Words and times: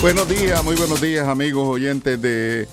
Buenos 0.00 0.28
días, 0.28 0.62
muy 0.62 0.76
buenos 0.76 1.00
días 1.00 1.26
amigos 1.26 1.66
oyentes 1.66 2.22
de 2.22 2.68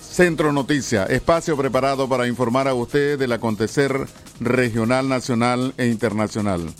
Centro 0.00 0.52
Noticias, 0.52 1.08
espacio 1.08 1.56
preparado 1.56 2.08
para 2.08 2.26
informar 2.26 2.68
a 2.68 2.74
ustedes 2.74 3.18
del 3.18 3.32
acontecer 3.32 4.06
regional, 4.38 5.08
nacional 5.08 5.72
e 5.78 5.86
internacional. 5.86 6.72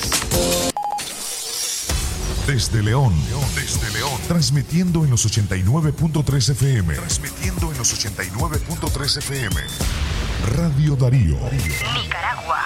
Desde 2.46 2.84
León, 2.84 3.14
desde 3.56 3.90
León, 3.92 4.20
transmitiendo 4.28 5.06
en 5.06 5.12
los 5.12 5.26
89.3 5.26 6.52
FM. 6.52 6.94
Transmitiendo 6.96 7.72
en 7.72 7.78
los 7.78 8.06
89.3 8.06 9.18
FM. 9.18 9.56
Radio 10.56 10.96
Darío. 10.96 11.38
Nicaragua. 12.04 12.66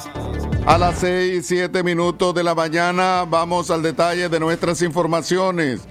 A 0.65 0.77
las 0.77 0.99
6 0.99 1.39
y 1.39 1.41
7 1.41 1.81
minutos 1.81 2.35
de 2.35 2.43
la 2.43 2.53
mañana 2.53 3.25
vamos 3.27 3.71
al 3.71 3.81
detalle 3.81 4.29
de 4.29 4.39
nuestras 4.39 4.83
informaciones. 4.83 5.81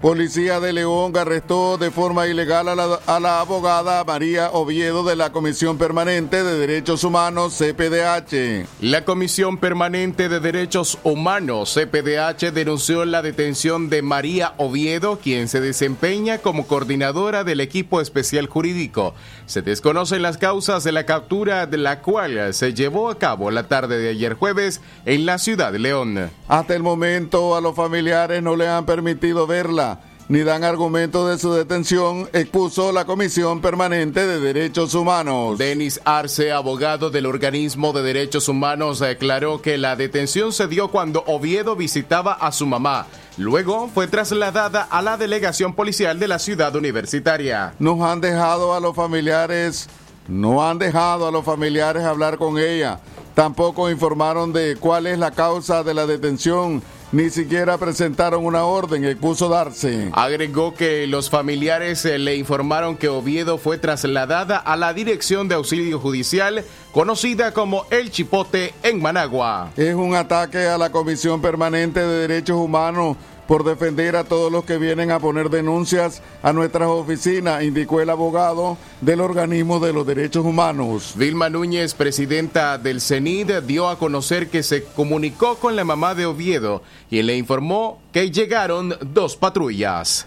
Policía 0.00 0.60
de 0.60 0.72
León 0.72 1.16
arrestó 1.16 1.76
de 1.76 1.90
forma 1.90 2.28
ilegal 2.28 2.68
a 2.68 2.76
la, 2.76 3.00
a 3.04 3.18
la, 3.18 3.40
abogada 3.40 4.04
María 4.04 4.48
Oviedo 4.52 5.02
de 5.02 5.16
la 5.16 5.32
Comisión 5.32 5.76
Permanente 5.76 6.44
de 6.44 6.56
Derechos 6.56 7.02
Humanos 7.02 7.58
CPDH. 7.58 8.64
La 8.80 9.04
Comisión 9.04 9.58
Permanente 9.58 10.28
de 10.28 10.38
Derechos 10.38 10.98
Humanos 11.02 11.74
CPDH 11.74 12.52
denunció 12.52 13.04
la 13.06 13.22
detención 13.22 13.90
de 13.90 14.02
María 14.02 14.54
Oviedo, 14.58 15.18
quien 15.18 15.48
se 15.48 15.60
desempeña 15.60 16.38
como 16.38 16.68
coordinadora 16.68 17.42
del 17.42 17.60
equipo 17.60 18.00
especial 18.00 18.46
jurídico. 18.46 19.14
Se 19.46 19.62
desconocen 19.62 20.22
las 20.22 20.38
causas 20.38 20.84
de 20.84 20.92
la 20.92 21.06
captura 21.06 21.66
de 21.66 21.78
la 21.78 22.02
cual 22.02 22.54
se 22.54 22.72
llevó 22.72 23.10
a 23.10 23.18
cabo 23.18 23.50
la 23.50 23.66
tarde 23.66 23.98
de 23.98 24.10
ayer 24.10 24.34
jueves 24.34 24.80
en 25.06 25.26
la 25.26 25.38
ciudad 25.38 25.72
de 25.72 25.80
León. 25.80 26.30
Hasta 26.46 26.76
el 26.76 26.84
momento 26.84 27.56
a 27.56 27.60
los 27.60 27.74
familiares 27.74 28.44
no 28.44 28.54
le 28.54 28.68
han 28.68 28.86
permitido 28.86 29.48
verla 29.48 29.87
ni 30.28 30.40
dan 30.40 30.62
argumento 30.62 31.26
de 31.26 31.38
su 31.38 31.52
detención, 31.54 32.28
expuso 32.34 32.92
la 32.92 33.06
Comisión 33.06 33.62
Permanente 33.62 34.26
de 34.26 34.40
Derechos 34.40 34.94
Humanos. 34.94 35.56
Denis 35.56 36.00
Arce, 36.04 36.52
abogado 36.52 37.08
del 37.08 37.24
organismo 37.24 37.94
de 37.94 38.02
derechos 38.02 38.46
humanos, 38.48 38.98
declaró 38.98 39.62
que 39.62 39.78
la 39.78 39.96
detención 39.96 40.52
se 40.52 40.68
dio 40.68 40.88
cuando 40.88 41.24
Oviedo 41.26 41.76
visitaba 41.76 42.34
a 42.34 42.52
su 42.52 42.66
mamá. 42.66 43.06
Luego 43.38 43.88
fue 43.88 44.06
trasladada 44.06 44.82
a 44.82 45.00
la 45.00 45.16
delegación 45.16 45.72
policial 45.74 46.18
de 46.20 46.28
la 46.28 46.38
ciudad 46.38 46.76
universitaria. 46.76 47.72
Nos 47.78 48.00
han 48.02 48.20
dejado 48.20 48.74
a 48.74 48.80
los 48.80 48.94
familiares, 48.94 49.88
no 50.28 50.68
han 50.68 50.78
dejado 50.78 51.26
a 51.26 51.30
los 51.30 51.44
familiares 51.44 52.04
hablar 52.04 52.36
con 52.36 52.58
ella. 52.58 53.00
Tampoco 53.34 53.88
informaron 53.88 54.52
de 54.52 54.76
cuál 54.78 55.06
es 55.06 55.18
la 55.18 55.30
causa 55.30 55.82
de 55.84 55.94
la 55.94 56.04
detención 56.04 56.82
ni 57.10 57.30
siquiera 57.30 57.78
presentaron 57.78 58.44
una 58.44 58.64
orden, 58.64 59.04
expuso 59.04 59.48
Darce. 59.48 60.10
Agregó 60.12 60.74
que 60.74 61.06
los 61.06 61.30
familiares 61.30 62.04
eh, 62.04 62.18
le 62.18 62.36
informaron 62.36 62.96
que 62.96 63.08
Oviedo 63.08 63.58
fue 63.58 63.78
trasladada 63.78 64.58
a 64.58 64.76
la 64.76 64.92
Dirección 64.92 65.48
de 65.48 65.54
Auxilio 65.54 65.98
Judicial, 65.98 66.64
conocida 66.92 67.52
como 67.52 67.86
El 67.90 68.10
Chipote, 68.10 68.74
en 68.82 69.00
Managua. 69.00 69.70
Es 69.76 69.94
un 69.94 70.14
ataque 70.14 70.66
a 70.66 70.76
la 70.76 70.90
Comisión 70.90 71.40
Permanente 71.40 72.00
de 72.00 72.28
Derechos 72.28 72.56
Humanos 72.56 73.16
por 73.48 73.64
defender 73.64 74.14
a 74.14 74.24
todos 74.24 74.52
los 74.52 74.66
que 74.66 74.76
vienen 74.76 75.10
a 75.10 75.18
poner 75.18 75.48
denuncias 75.48 76.20
a 76.42 76.52
nuestras 76.52 76.86
oficinas, 76.86 77.64
indicó 77.64 78.02
el 78.02 78.10
abogado 78.10 78.76
del 79.00 79.22
organismo 79.22 79.80
de 79.80 79.94
los 79.94 80.06
derechos 80.06 80.44
humanos. 80.44 81.14
Vilma 81.16 81.48
Núñez, 81.48 81.94
presidenta 81.94 82.76
del 82.76 83.00
CENID, 83.00 83.62
dio 83.62 83.88
a 83.88 83.98
conocer 83.98 84.48
que 84.48 84.62
se 84.62 84.84
comunicó 84.84 85.56
con 85.56 85.76
la 85.76 85.84
mamá 85.84 86.14
de 86.14 86.26
Oviedo 86.26 86.82
y 87.10 87.22
le 87.22 87.38
informó 87.38 88.02
que 88.12 88.30
llegaron 88.30 88.94
dos 89.14 89.34
patrullas. 89.34 90.26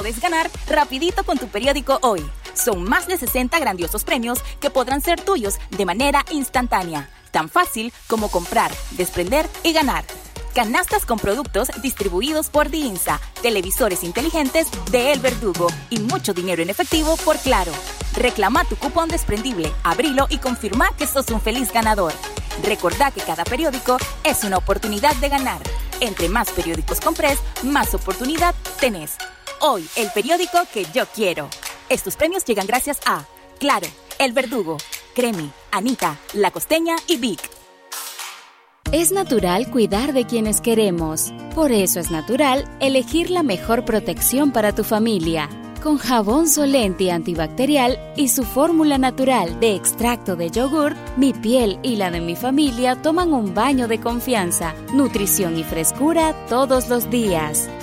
Puedes 0.03 0.19
ganar 0.19 0.51
rapidito 0.67 1.23
con 1.23 1.37
tu 1.37 1.47
periódico 1.47 1.97
hoy. 2.01 2.21
Son 2.53 2.83
más 2.83 3.07
de 3.07 3.17
60 3.17 3.57
grandiosos 3.57 4.03
premios 4.03 4.39
que 4.59 4.69
podrán 4.69 4.99
ser 4.99 5.21
tuyos 5.21 5.59
de 5.69 5.85
manera 5.85 6.25
instantánea. 6.29 7.09
Tan 7.31 7.47
fácil 7.47 7.93
como 8.07 8.29
comprar, 8.29 8.69
desprender 8.97 9.47
y 9.63 9.71
ganar. 9.71 10.03
Canastas 10.53 11.05
con 11.05 11.19
productos 11.19 11.69
distribuidos 11.81 12.49
por 12.49 12.69
Diinsa, 12.69 13.21
televisores 13.41 14.03
inteligentes 14.03 14.67
de 14.91 15.13
El 15.13 15.21
Verdugo 15.21 15.67
y 15.89 15.99
mucho 15.99 16.33
dinero 16.33 16.61
en 16.61 16.69
efectivo 16.69 17.15
por 17.23 17.37
Claro. 17.37 17.71
Reclama 18.17 18.65
tu 18.65 18.75
cupón 18.75 19.07
desprendible, 19.07 19.71
abrilo 19.85 20.27
y 20.29 20.39
confirma 20.39 20.93
que 20.97 21.07
sos 21.07 21.29
un 21.29 21.39
feliz 21.39 21.71
ganador. 21.71 22.11
Recordá 22.61 23.11
que 23.11 23.21
cada 23.21 23.45
periódico 23.45 23.97
es 24.25 24.43
una 24.43 24.57
oportunidad 24.57 25.15
de 25.15 25.29
ganar. 25.29 25.61
Entre 26.01 26.27
más 26.27 26.51
periódicos 26.51 26.99
compres, 26.99 27.39
más 27.63 27.95
oportunidad 27.95 28.53
tenés. 28.81 29.15
Hoy, 29.65 29.87
el 29.95 30.09
periódico 30.11 30.57
que 30.73 30.85
yo 30.93 31.05
quiero. 31.05 31.47
Estos 31.87 32.17
premios 32.17 32.43
llegan 32.43 32.67
gracias 32.67 32.99
a 33.05 33.25
Claro, 33.61 33.87
El 34.19 34.33
Verdugo, 34.33 34.75
Cremi, 35.15 35.49
Anita, 35.71 36.19
La 36.33 36.51
Costeña 36.51 36.97
y 37.07 37.15
Vic. 37.15 37.39
Es 38.91 39.13
natural 39.13 39.71
cuidar 39.71 40.11
de 40.11 40.25
quienes 40.25 40.59
queremos. 40.59 41.31
Por 41.55 41.71
eso 41.71 42.01
es 42.01 42.11
natural 42.11 42.69
elegir 42.81 43.29
la 43.29 43.41
mejor 43.41 43.85
protección 43.85 44.51
para 44.51 44.75
tu 44.75 44.83
familia. 44.83 45.47
Con 45.81 45.97
jabón 45.97 46.49
Solenti 46.49 47.09
antibacterial 47.09 47.97
y 48.17 48.27
su 48.27 48.43
fórmula 48.43 48.97
natural 48.97 49.61
de 49.61 49.75
extracto 49.75 50.35
de 50.35 50.49
yogur, 50.49 50.93
mi 51.15 51.31
piel 51.31 51.79
y 51.83 51.95
la 51.95 52.11
de 52.11 52.19
mi 52.19 52.35
familia 52.35 53.01
toman 53.01 53.31
un 53.31 53.53
baño 53.53 53.87
de 53.87 54.01
confianza, 54.01 54.75
nutrición 54.93 55.57
y 55.57 55.63
frescura 55.63 56.35
todos 56.49 56.89
los 56.89 57.09
días. 57.09 57.69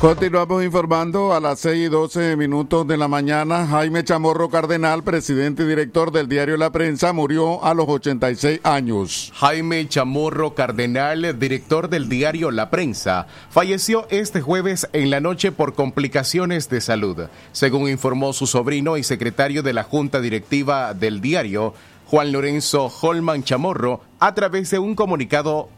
Continuamos 0.00 0.64
informando 0.64 1.34
a 1.34 1.40
las 1.40 1.60
6 1.60 1.76
y 1.76 1.88
12 1.90 2.36
minutos 2.38 2.88
de 2.88 2.96
la 2.96 3.06
mañana. 3.06 3.66
Jaime 3.66 4.02
Chamorro 4.02 4.48
Cardenal, 4.48 5.02
presidente 5.02 5.62
y 5.64 5.66
director 5.66 6.10
del 6.10 6.26
diario 6.26 6.56
La 6.56 6.72
Prensa, 6.72 7.12
murió 7.12 7.62
a 7.62 7.74
los 7.74 7.86
86 7.86 8.60
años. 8.62 9.30
Jaime 9.34 9.86
Chamorro 9.88 10.54
Cardenal, 10.54 11.38
director 11.38 11.90
del 11.90 12.08
diario 12.08 12.50
La 12.50 12.70
Prensa, 12.70 13.26
falleció 13.50 14.06
este 14.08 14.40
jueves 14.40 14.88
en 14.94 15.10
la 15.10 15.20
noche 15.20 15.52
por 15.52 15.74
complicaciones 15.74 16.70
de 16.70 16.80
salud, 16.80 17.26
según 17.52 17.90
informó 17.90 18.32
su 18.32 18.46
sobrino 18.46 18.96
y 18.96 19.02
secretario 19.02 19.62
de 19.62 19.74
la 19.74 19.82
Junta 19.82 20.22
Directiva 20.22 20.94
del 20.94 21.20
diario, 21.20 21.74
Juan 22.06 22.32
Lorenzo 22.32 22.90
Holman 23.02 23.44
Chamorro, 23.44 24.00
a 24.18 24.34
través 24.34 24.70
de 24.70 24.78
un 24.78 24.94
comunicado 24.94 25.68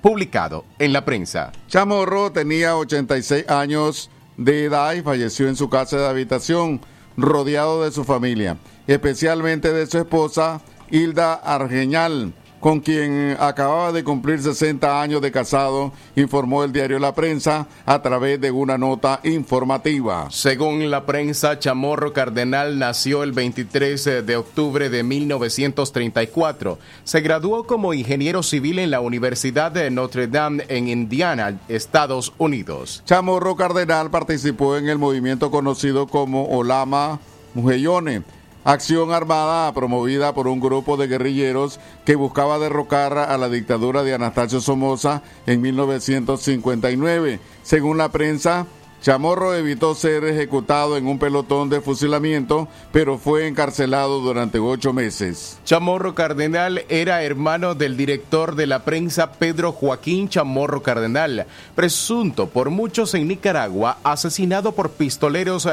publicado 0.00 0.64
en 0.78 0.92
la 0.92 1.04
prensa. 1.04 1.52
Chamorro 1.68 2.32
tenía 2.32 2.76
86 2.76 3.48
años 3.48 4.10
de 4.36 4.64
edad 4.64 4.94
y 4.94 5.02
falleció 5.02 5.48
en 5.48 5.56
su 5.56 5.68
casa 5.68 5.98
de 5.98 6.06
habitación, 6.06 6.80
rodeado 7.16 7.84
de 7.84 7.90
su 7.90 8.04
familia, 8.04 8.56
especialmente 8.86 9.72
de 9.72 9.86
su 9.86 9.98
esposa 9.98 10.60
Hilda 10.90 11.34
Argeñal, 11.34 12.32
con 12.60 12.80
quien 12.80 13.36
acababa 13.38 13.92
de 13.92 14.04
cumplir 14.04 14.40
60 14.40 15.00
años 15.00 15.22
de 15.22 15.30
casado, 15.30 15.92
informó 16.16 16.64
el 16.64 16.72
diario 16.72 16.98
La 16.98 17.14
Prensa 17.14 17.66
a 17.86 18.02
través 18.02 18.40
de 18.40 18.50
una 18.50 18.78
nota 18.78 19.20
informativa. 19.24 20.28
Según 20.30 20.90
la 20.90 21.06
prensa, 21.06 21.58
Chamorro 21.58 22.12
Cardenal 22.12 22.78
nació 22.78 23.22
el 23.22 23.32
23 23.32 24.26
de 24.26 24.36
octubre 24.36 24.90
de 24.90 25.02
1934. 25.02 26.78
Se 27.04 27.20
graduó 27.20 27.64
como 27.64 27.94
ingeniero 27.94 28.42
civil 28.42 28.78
en 28.78 28.90
la 28.90 29.00
Universidad 29.00 29.72
de 29.72 29.90
Notre 29.90 30.26
Dame 30.26 30.64
en 30.68 30.88
Indiana, 30.88 31.60
Estados 31.68 32.32
Unidos. 32.38 33.02
Chamorro 33.04 33.56
Cardenal 33.56 34.10
participó 34.10 34.76
en 34.76 34.88
el 34.88 34.98
movimiento 34.98 35.50
conocido 35.50 36.06
como 36.06 36.46
Olama 36.46 37.20
Mujellone 37.54 38.37
acción 38.64 39.12
armada 39.12 39.72
promovida 39.72 40.34
por 40.34 40.48
un 40.48 40.60
grupo 40.60 40.96
de 40.96 41.06
guerrilleros 41.06 41.80
que 42.04 42.16
buscaba 42.16 42.58
derrocar 42.58 43.16
a 43.18 43.36
la 43.38 43.48
dictadura 43.48 44.02
de 44.02 44.14
Anastasio 44.14 44.60
Somoza 44.60 45.22
en 45.46 45.60
1959. 45.60 47.40
Según 47.62 47.98
la 47.98 48.10
prensa, 48.10 48.66
Chamorro 49.00 49.54
evitó 49.54 49.94
ser 49.94 50.24
ejecutado 50.24 50.96
en 50.96 51.06
un 51.06 51.20
pelotón 51.20 51.70
de 51.70 51.80
fusilamiento, 51.80 52.68
pero 52.90 53.16
fue 53.16 53.46
encarcelado 53.46 54.20
durante 54.20 54.58
ocho 54.58 54.92
meses. 54.92 55.58
Chamorro 55.64 56.14
Cardenal 56.14 56.84
era 56.88 57.22
hermano 57.22 57.76
del 57.76 57.96
director 57.96 58.56
de 58.56 58.66
la 58.66 58.84
prensa 58.84 59.32
Pedro 59.32 59.70
Joaquín 59.70 60.28
Chamorro 60.28 60.82
Cardenal, 60.82 61.46
presunto 61.76 62.48
por 62.48 62.70
muchos 62.70 63.14
en 63.14 63.28
Nicaragua, 63.28 63.98
asesinado 64.02 64.72
por 64.72 64.90
pistoleros 64.90 65.66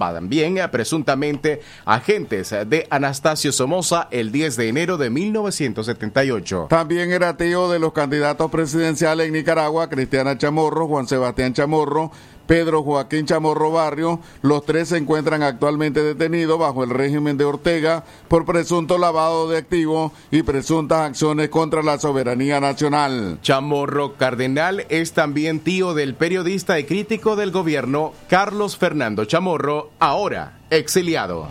también 0.00 0.58
eh, 0.58 0.68
presuntamente 0.68 1.60
agentes 1.84 2.50
de 2.66 2.86
Anastasio 2.90 3.52
Somoza 3.52 4.08
el 4.10 4.32
10 4.32 4.56
de 4.56 4.68
enero 4.68 4.96
de 4.96 5.10
1978. 5.10 6.66
También 6.70 7.12
era 7.12 7.36
tío 7.36 7.68
de 7.68 7.78
los 7.78 7.92
candidatos 7.92 8.50
presidenciales 8.50 9.26
en 9.26 9.34
Nicaragua, 9.34 9.88
Cristiana 9.88 10.38
Chamorro, 10.38 10.88
Juan 10.88 11.06
Sebastián 11.06 11.52
Chamorro, 11.52 12.10
Pedro 12.50 12.82
Joaquín 12.82 13.26
Chamorro 13.26 13.70
Barrio. 13.70 14.18
Los 14.42 14.66
tres 14.66 14.88
se 14.88 14.96
encuentran 14.96 15.44
actualmente 15.44 16.02
detenidos 16.02 16.58
bajo 16.58 16.82
el 16.82 16.90
régimen 16.90 17.36
de 17.36 17.44
Ortega 17.44 18.02
por 18.26 18.44
presunto 18.44 18.98
lavado 18.98 19.48
de 19.48 19.56
activos 19.56 20.10
y 20.32 20.42
presuntas 20.42 21.02
acciones 21.02 21.48
contra 21.48 21.84
la 21.84 22.00
soberanía 22.00 22.58
nacional. 22.58 23.38
Chamorro 23.40 24.14
Cardenal 24.14 24.84
es 24.88 25.12
también 25.12 25.60
tío 25.60 25.94
del 25.94 26.16
periodista 26.16 26.80
y 26.80 26.86
crítico 26.86 27.36
del 27.36 27.52
gobierno 27.52 28.14
Carlos 28.28 28.76
Fernando 28.76 29.26
Chamorro, 29.26 29.90
ahora 30.00 30.58
exiliado. 30.70 31.46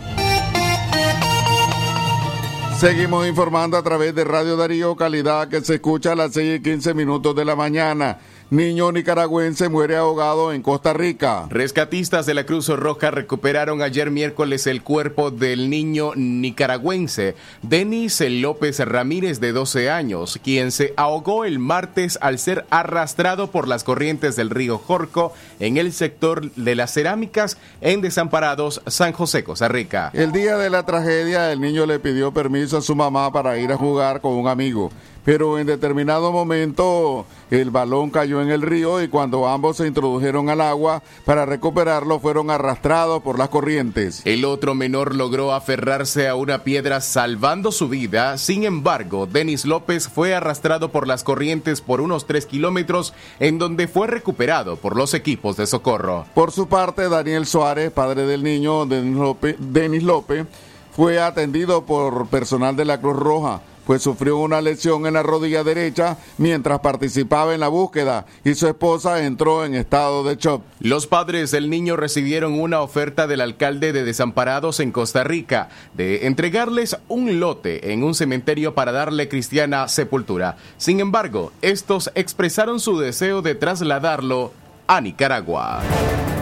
Seguimos 2.80 3.28
informando 3.28 3.76
a 3.76 3.82
través 3.82 4.14
de 4.14 4.24
Radio 4.24 4.56
Darío, 4.56 4.96
calidad 4.96 5.48
que 5.48 5.60
se 5.60 5.74
escucha 5.74 6.12
a 6.12 6.16
las 6.16 6.32
6 6.32 6.60
y 6.60 6.62
15 6.62 6.94
minutos 6.94 7.36
de 7.36 7.44
la 7.44 7.54
mañana. 7.54 8.18
Niño 8.50 8.90
nicaragüense 8.90 9.68
muere 9.68 9.96
ahogado 9.96 10.52
en 10.52 10.60
Costa 10.62 10.92
Rica. 10.92 11.46
Rescatistas 11.50 12.26
de 12.26 12.34
la 12.34 12.46
Cruz 12.46 12.66
Roja 12.66 13.12
recuperaron 13.12 13.80
ayer 13.80 14.10
miércoles 14.10 14.66
el 14.66 14.82
cuerpo 14.82 15.30
del 15.30 15.70
niño 15.70 16.16
nicaragüense 16.16 17.36
Denis 17.62 18.20
López 18.20 18.80
Ramírez 18.80 19.38
de 19.38 19.52
12 19.52 19.88
años, 19.88 20.40
quien 20.42 20.72
se 20.72 20.94
ahogó 20.96 21.44
el 21.44 21.60
martes 21.60 22.18
al 22.20 22.40
ser 22.40 22.66
arrastrado 22.70 23.52
por 23.52 23.68
las 23.68 23.84
corrientes 23.84 24.34
del 24.34 24.50
río 24.50 24.78
Jorco 24.78 25.32
en 25.60 25.76
el 25.76 25.92
sector 25.92 26.50
de 26.50 26.74
las 26.74 26.92
cerámicas 26.92 27.56
en 27.80 28.00
Desamparados, 28.00 28.82
San 28.88 29.12
José, 29.12 29.44
Costa 29.44 29.68
Rica. 29.68 30.10
El 30.12 30.32
día 30.32 30.56
de 30.56 30.70
la 30.70 30.84
tragedia, 30.84 31.52
el 31.52 31.60
niño 31.60 31.86
le 31.86 32.00
pidió 32.00 32.32
permiso 32.32 32.78
a 32.78 32.82
su 32.82 32.96
mamá 32.96 33.32
para 33.32 33.58
ir 33.58 33.70
a 33.70 33.76
jugar 33.76 34.20
con 34.20 34.32
un 34.32 34.48
amigo 34.48 34.90
pero 35.24 35.58
en 35.58 35.66
determinado 35.66 36.32
momento 36.32 37.26
el 37.50 37.70
balón 37.70 38.10
cayó 38.10 38.40
en 38.40 38.50
el 38.50 38.62
río 38.62 39.02
y 39.02 39.08
cuando 39.08 39.48
ambos 39.48 39.78
se 39.78 39.86
introdujeron 39.86 40.50
al 40.50 40.60
agua 40.60 41.02
para 41.24 41.46
recuperarlo 41.46 42.20
fueron 42.20 42.50
arrastrados 42.50 43.22
por 43.22 43.38
las 43.38 43.48
corrientes. 43.48 44.22
El 44.24 44.44
otro 44.44 44.74
menor 44.74 45.14
logró 45.14 45.52
aferrarse 45.52 46.28
a 46.28 46.34
una 46.34 46.62
piedra 46.64 47.00
salvando 47.00 47.72
su 47.72 47.88
vida, 47.88 48.38
sin 48.38 48.64
embargo, 48.64 49.26
Denis 49.26 49.64
López 49.64 50.08
fue 50.08 50.34
arrastrado 50.34 50.90
por 50.90 51.06
las 51.06 51.24
corrientes 51.24 51.80
por 51.80 52.00
unos 52.00 52.26
tres 52.26 52.46
kilómetros 52.46 53.12
en 53.38 53.58
donde 53.58 53.88
fue 53.88 54.06
recuperado 54.06 54.76
por 54.76 54.96
los 54.96 55.14
equipos 55.14 55.56
de 55.56 55.66
socorro. 55.66 56.26
Por 56.34 56.52
su 56.52 56.68
parte, 56.68 57.08
Daniel 57.08 57.46
Suárez, 57.46 57.90
padre 57.90 58.26
del 58.26 58.42
niño 58.42 58.86
Denis 58.86 59.16
López, 59.16 59.56
Denis 59.58 60.02
López 60.02 60.46
fue 60.92 61.20
atendido 61.20 61.84
por 61.86 62.26
personal 62.28 62.76
de 62.76 62.84
la 62.84 63.00
Cruz 63.00 63.16
Roja 63.16 63.62
pues 63.90 64.04
sufrió 64.04 64.38
una 64.38 64.60
lesión 64.60 65.04
en 65.06 65.14
la 65.14 65.24
rodilla 65.24 65.64
derecha 65.64 66.16
mientras 66.38 66.78
participaba 66.78 67.54
en 67.54 67.58
la 67.58 67.66
búsqueda 67.66 68.24
y 68.44 68.54
su 68.54 68.68
esposa 68.68 69.24
entró 69.24 69.64
en 69.64 69.74
estado 69.74 70.22
de 70.22 70.36
shock. 70.36 70.62
Los 70.78 71.08
padres 71.08 71.50
del 71.50 71.68
niño 71.68 71.96
recibieron 71.96 72.60
una 72.60 72.82
oferta 72.82 73.26
del 73.26 73.40
alcalde 73.40 73.92
de 73.92 74.04
Desamparados 74.04 74.78
en 74.78 74.92
Costa 74.92 75.24
Rica 75.24 75.70
de 75.94 76.28
entregarles 76.28 76.98
un 77.08 77.40
lote 77.40 77.92
en 77.92 78.04
un 78.04 78.14
cementerio 78.14 78.76
para 78.76 78.92
darle 78.92 79.28
cristiana 79.28 79.88
sepultura. 79.88 80.56
Sin 80.76 81.00
embargo, 81.00 81.50
estos 81.60 82.12
expresaron 82.14 82.78
su 82.78 82.96
deseo 82.96 83.42
de 83.42 83.56
trasladarlo 83.56 84.52
a 84.86 85.00
Nicaragua. 85.00 85.80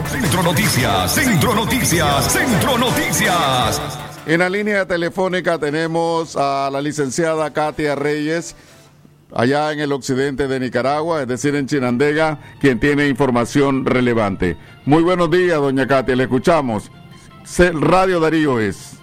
Centro 0.05 0.43
Noticias, 0.43 1.15
Centro 1.15 1.55
Noticias, 1.55 2.31
Centro 2.31 2.77
Noticias. 2.77 4.08
En 4.29 4.41
la 4.41 4.47
línea 4.47 4.85
telefónica 4.85 5.57
tenemos 5.57 6.35
a 6.35 6.69
la 6.71 6.83
licenciada 6.83 7.51
Katia 7.51 7.95
Reyes, 7.95 8.55
allá 9.33 9.71
en 9.71 9.79
el 9.79 9.91
occidente 9.91 10.47
de 10.47 10.59
Nicaragua, 10.59 11.23
es 11.23 11.27
decir, 11.27 11.55
en 11.55 11.65
Chinandega, 11.65 12.37
quien 12.61 12.79
tiene 12.79 13.07
información 13.07 13.87
relevante. 13.87 14.55
Muy 14.85 15.01
buenos 15.01 15.31
días, 15.31 15.57
doña 15.57 15.87
Katia, 15.87 16.15
le 16.15 16.25
escuchamos. 16.25 16.91
Radio 17.73 18.19
Darío 18.19 18.59
es. 18.59 18.99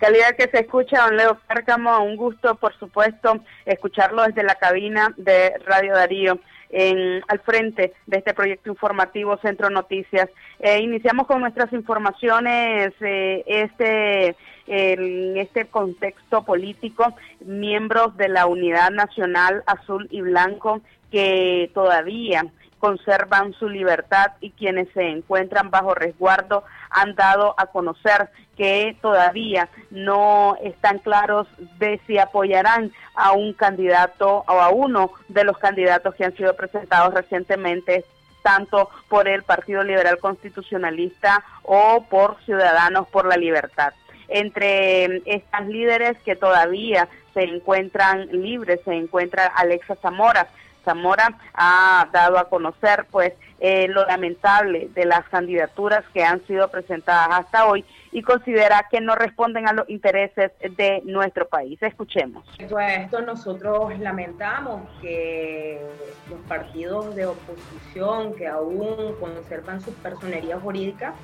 Calidad 0.00 0.34
que 0.34 0.48
se 0.48 0.60
escucha, 0.60 1.04
don 1.04 1.18
Leo 1.18 1.38
Cárcamo, 1.46 2.02
un 2.02 2.16
gusto, 2.16 2.54
por 2.54 2.72
supuesto, 2.78 3.44
escucharlo 3.66 4.22
desde 4.22 4.42
la 4.42 4.54
cabina 4.54 5.12
de 5.18 5.52
Radio 5.66 5.92
Darío. 5.92 6.40
En, 6.72 7.22
al 7.26 7.40
frente 7.40 7.94
de 8.06 8.18
este 8.18 8.32
proyecto 8.32 8.70
informativo 8.70 9.36
Centro 9.38 9.70
Noticias. 9.70 10.28
Eh, 10.60 10.80
iniciamos 10.80 11.26
con 11.26 11.40
nuestras 11.40 11.72
informaciones 11.72 12.92
eh, 13.00 13.42
este 13.46 14.36
en 14.66 15.36
este 15.36 15.64
contexto 15.66 16.44
político, 16.44 17.12
miembros 17.40 18.16
de 18.16 18.28
la 18.28 18.46
Unidad 18.46 18.90
Nacional 18.92 19.64
Azul 19.66 20.06
y 20.12 20.20
Blanco 20.20 20.80
que 21.10 21.72
todavía 21.74 22.46
conservan 22.80 23.52
su 23.52 23.68
libertad 23.68 24.32
y 24.40 24.50
quienes 24.50 24.88
se 24.92 25.08
encuentran 25.08 25.70
bajo 25.70 25.94
resguardo 25.94 26.64
han 26.90 27.14
dado 27.14 27.54
a 27.56 27.66
conocer 27.66 28.30
que 28.56 28.96
todavía 29.00 29.68
no 29.90 30.56
están 30.62 30.98
claros 30.98 31.46
de 31.78 32.00
si 32.06 32.18
apoyarán 32.18 32.90
a 33.14 33.32
un 33.32 33.52
candidato 33.52 34.44
o 34.48 34.60
a 34.60 34.70
uno 34.70 35.12
de 35.28 35.44
los 35.44 35.56
candidatos 35.58 36.14
que 36.14 36.24
han 36.24 36.36
sido 36.36 36.56
presentados 36.56 37.14
recientemente 37.14 38.04
tanto 38.42 38.88
por 39.08 39.28
el 39.28 39.42
Partido 39.42 39.84
Liberal 39.84 40.18
Constitucionalista 40.18 41.44
o 41.62 42.06
por 42.08 42.42
Ciudadanos 42.44 43.06
por 43.08 43.26
la 43.26 43.36
Libertad. 43.36 43.92
Entre 44.28 45.22
estas 45.26 45.66
líderes 45.66 46.16
que 46.24 46.36
todavía 46.36 47.08
se 47.34 47.42
encuentran 47.42 48.28
libres, 48.28 48.80
se 48.84 48.94
encuentra 48.94 49.46
Alexa 49.46 49.96
Zamora, 49.96 50.48
Zamora 50.84 51.38
ha 51.54 52.08
dado 52.12 52.38
a 52.38 52.48
conocer 52.48 53.06
pues 53.10 53.32
eh, 53.60 53.88
lo 53.88 54.06
lamentable 54.06 54.88
de 54.94 55.04
las 55.04 55.28
candidaturas 55.28 56.04
que 56.14 56.24
han 56.24 56.44
sido 56.46 56.68
presentadas 56.68 57.28
hasta 57.30 57.66
hoy 57.66 57.84
y 58.12 58.22
considera 58.22 58.86
que 58.90 59.00
no 59.00 59.14
responden 59.14 59.68
a 59.68 59.72
los 59.72 59.88
intereses 59.88 60.52
de 60.76 61.02
nuestro 61.04 61.46
país. 61.46 61.80
Escuchemos. 61.82 62.44
Esto 62.58 63.20
nosotros 63.20 63.98
lamentamos 63.98 64.88
que 65.00 65.80
los 66.28 66.40
partidos 66.48 67.14
de 67.14 67.26
oposición 67.26 68.34
que 68.34 68.46
aún 68.46 69.14
conservan 69.20 69.80
su 69.80 69.92
personería 69.94 70.58
jurídica 70.58 71.14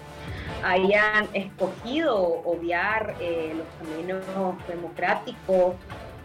hayan 0.62 1.28
escogido 1.32 2.16
obviar 2.16 3.14
eh, 3.20 3.54
los 3.56 3.88
caminos 3.88 4.56
democráticos 4.68 5.76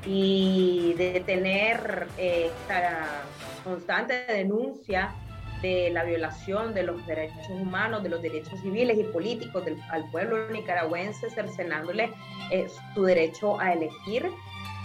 y 0.05 0.93
de 0.93 1.21
tener 1.21 2.07
eh, 2.17 2.49
esta 2.61 3.23
constante 3.63 4.25
denuncia 4.27 5.13
de 5.61 5.91
la 5.91 6.03
violación 6.03 6.73
de 6.73 6.83
los 6.83 7.05
derechos 7.05 7.47
humanos, 7.49 8.01
de 8.01 8.09
los 8.09 8.21
derechos 8.21 8.59
civiles 8.61 8.97
y 8.97 9.03
políticos 9.03 9.63
del, 9.63 9.77
al 9.91 10.09
pueblo 10.09 10.49
nicaragüense, 10.49 11.29
cercenándole 11.29 12.11
eh, 12.49 12.67
su 12.93 13.03
derecho 13.03 13.59
a 13.59 13.73
elegir. 13.73 14.29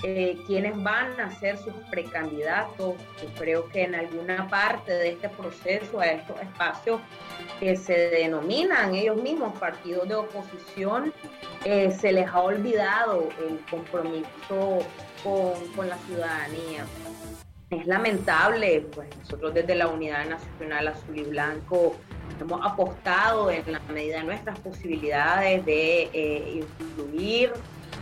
Eh, 0.03 0.39
quiénes 0.47 0.81
van 0.83 1.19
a 1.21 1.31
ser 1.31 1.57
sus 1.57 1.73
precandidatos. 1.91 2.95
Yo 3.23 3.29
creo 3.39 3.69
que 3.69 3.85
en 3.85 3.95
alguna 3.95 4.49
parte 4.49 4.93
de 4.93 5.11
este 5.11 5.29
proceso, 5.31 6.01
a 6.01 6.07
estos 6.07 6.41
espacios 6.41 7.01
que 7.59 7.77
se 7.77 8.11
denominan 8.11 8.95
ellos 8.95 9.21
mismos 9.21 9.59
partidos 9.59 10.09
de 10.09 10.15
oposición, 10.17 11.13
eh, 11.65 11.91
se 11.91 12.13
les 12.13 12.29
ha 12.29 12.41
olvidado 12.41 13.29
el 13.49 13.59
compromiso 13.71 14.79
con, 15.75 15.89
la 15.89 15.97
ciudadanía. 15.99 16.85
Es 17.71 17.87
lamentable, 17.87 18.87
pues 18.95 19.09
nosotros 19.19 19.55
desde 19.55 19.75
la 19.75 19.89
Unidad 19.89 20.27
Nacional 20.27 20.89
Azul 20.89 21.19
y 21.19 21.23
Blanco 21.25 21.97
hemos 22.41 22.65
apostado 22.65 23.51
en 23.51 23.73
la 23.73 23.81
medida 23.93 24.19
de 24.19 24.25
nuestras 24.25 24.59
posibilidades 24.61 25.65
de 25.65 26.11
eh, 26.13 26.63
influir 26.79 27.53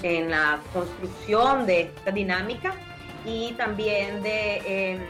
en 0.03 0.31
la 0.31 0.61
construcción 0.73 1.67
de 1.67 1.83
esta 1.83 2.11
dinámica 2.11 2.75
y 3.25 3.53
también 3.53 4.23
de, 4.23 4.93
em, 4.93 5.01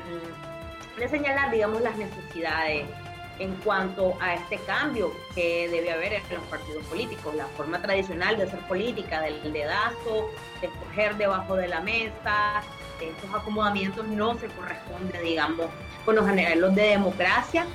de 0.98 1.08
señalar, 1.08 1.50
digamos, 1.50 1.80
las 1.82 1.96
necesidades 1.96 2.86
en 3.40 3.52
cuanto 3.56 4.16
a 4.20 4.34
este 4.34 4.58
cambio 4.58 5.12
que 5.34 5.68
debe 5.68 5.90
haber 5.90 6.12
en 6.12 6.22
los 6.30 6.44
partidos 6.44 6.84
políticos, 6.86 7.34
la 7.34 7.46
forma 7.48 7.82
tradicional 7.82 8.36
de 8.36 8.44
hacer 8.44 8.60
política, 8.60 9.20
del 9.22 9.52
dedazo, 9.52 10.30
de 10.60 10.68
escoger 10.68 11.16
debajo 11.16 11.56
de 11.56 11.66
la 11.66 11.80
mesa, 11.80 12.62
estos 13.00 13.34
acomodamientos 13.34 14.06
no 14.06 14.38
se 14.38 14.48
corresponden, 14.48 15.22
digamos, 15.22 15.66
con 16.04 16.16
los 16.16 16.26
anhelos 16.26 16.74
de 16.74 16.82
democracia. 16.82 17.66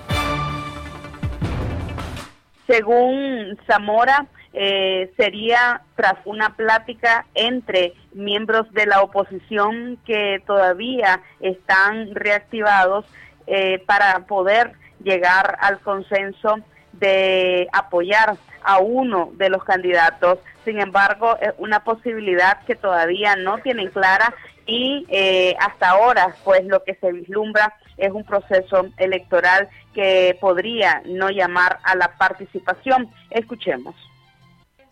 Según 2.67 3.57
Zamora, 3.65 4.27
eh, 4.53 5.11
sería 5.15 5.81
tras 5.95 6.15
una 6.25 6.55
plática 6.55 7.25
entre 7.35 7.93
miembros 8.13 8.71
de 8.73 8.87
la 8.87 9.01
oposición 9.01 9.99
que 10.05 10.41
todavía 10.45 11.21
están 11.39 12.15
reactivados 12.15 13.05
eh, 13.47 13.83
para 13.85 14.19
poder 14.25 14.73
llegar 15.03 15.57
al 15.61 15.79
consenso 15.79 16.57
de 16.93 17.67
apoyar 17.71 18.37
a 18.63 18.79
uno 18.79 19.31
de 19.35 19.49
los 19.49 19.63
candidatos. 19.63 20.39
Sin 20.65 20.79
embargo, 20.79 21.37
es 21.39 21.53
una 21.57 21.83
posibilidad 21.83 22.63
que 22.65 22.75
todavía 22.75 23.35
no 23.35 23.59
tienen 23.59 23.89
clara 23.89 24.33
y 24.65 25.05
eh, 25.09 25.55
hasta 25.59 25.89
ahora, 25.89 26.35
pues 26.43 26.65
lo 26.65 26.83
que 26.83 26.95
se 26.95 27.11
vislumbra 27.11 27.73
es 27.97 28.11
un 28.11 28.23
proceso 28.23 28.87
electoral 28.97 29.69
que 29.93 30.37
podría 30.39 31.01
no 31.05 31.29
llamar 31.29 31.79
a 31.83 31.95
la 31.95 32.17
participación. 32.17 33.09
Escuchemos. 33.31 33.95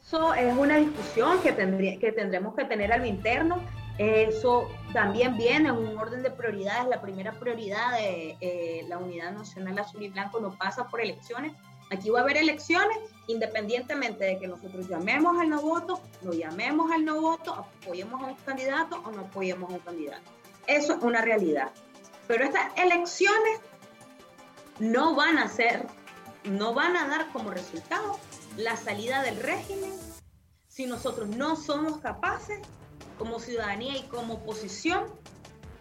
Eso 0.08 0.34
es 0.36 0.56
una 0.56 0.78
discusión 0.78 1.42
que, 1.42 1.52
tendría, 1.52 2.00
que 2.00 2.14
tendremos 2.14 2.56
que 2.56 2.64
tener 2.64 2.94
a 2.94 2.98
lo 2.98 3.06
interno. 3.06 3.62
Eso 3.98 4.70
también 4.94 5.36
viene 5.36 5.68
en 5.68 5.76
un 5.76 5.98
orden 5.98 6.24
de 6.24 6.32
prioridades. 6.32 6.88
La 6.88 7.02
primera 7.02 7.34
prioridad 7.34 7.92
de 7.92 8.38
eh, 8.40 8.86
la 8.88 9.00
Unidad 9.00 9.34
Nacional 9.34 9.78
Azul 9.80 10.04
y 10.04 10.08
Blanco 10.08 10.40
no 10.40 10.58
pasa 10.58 10.88
por 10.88 11.02
elecciones. 11.02 11.52
Aquí 11.92 12.10
va 12.10 12.20
a 12.20 12.22
haber 12.22 12.38
elecciones 12.38 12.98
independientemente 13.28 14.24
de 14.24 14.40
que 14.40 14.48
nosotros 14.48 14.88
llamemos 14.88 15.38
al 15.42 15.50
no 15.50 15.62
voto, 15.62 16.00
no 16.22 16.32
llamemos 16.32 16.90
al 16.90 17.04
no 17.04 17.20
voto, 17.20 17.54
apoyemos 17.54 18.22
a 18.22 18.28
un 18.28 18.36
candidato 18.36 19.02
o 19.04 19.12
no 19.12 19.24
apoyemos 19.24 19.70
a 19.70 19.74
un 19.74 19.80
candidato. 19.80 20.32
Eso 20.68 20.94
es 20.94 21.04
una 21.04 21.20
realidad. 21.20 21.70
Pero 22.30 22.46
estas 22.46 22.72
elecciones 22.78 23.60
no 24.80 25.16
van 25.16 25.38
a 25.38 25.50
ser, 25.50 25.86
no 26.46 26.74
van 26.74 26.96
a 26.96 27.10
dar 27.10 27.28
como 27.34 27.52
resultado 27.52 28.18
la 28.58 28.76
salida 28.76 29.22
del 29.24 29.38
régimen 29.38 29.94
si 30.68 30.86
nosotros 30.86 31.30
no 31.30 31.56
somos 31.56 32.00
capaces 32.00 32.60
como 33.18 33.40
ciudadanía 33.40 33.98
y 33.98 34.04
como 34.04 34.36
oposición 34.36 35.06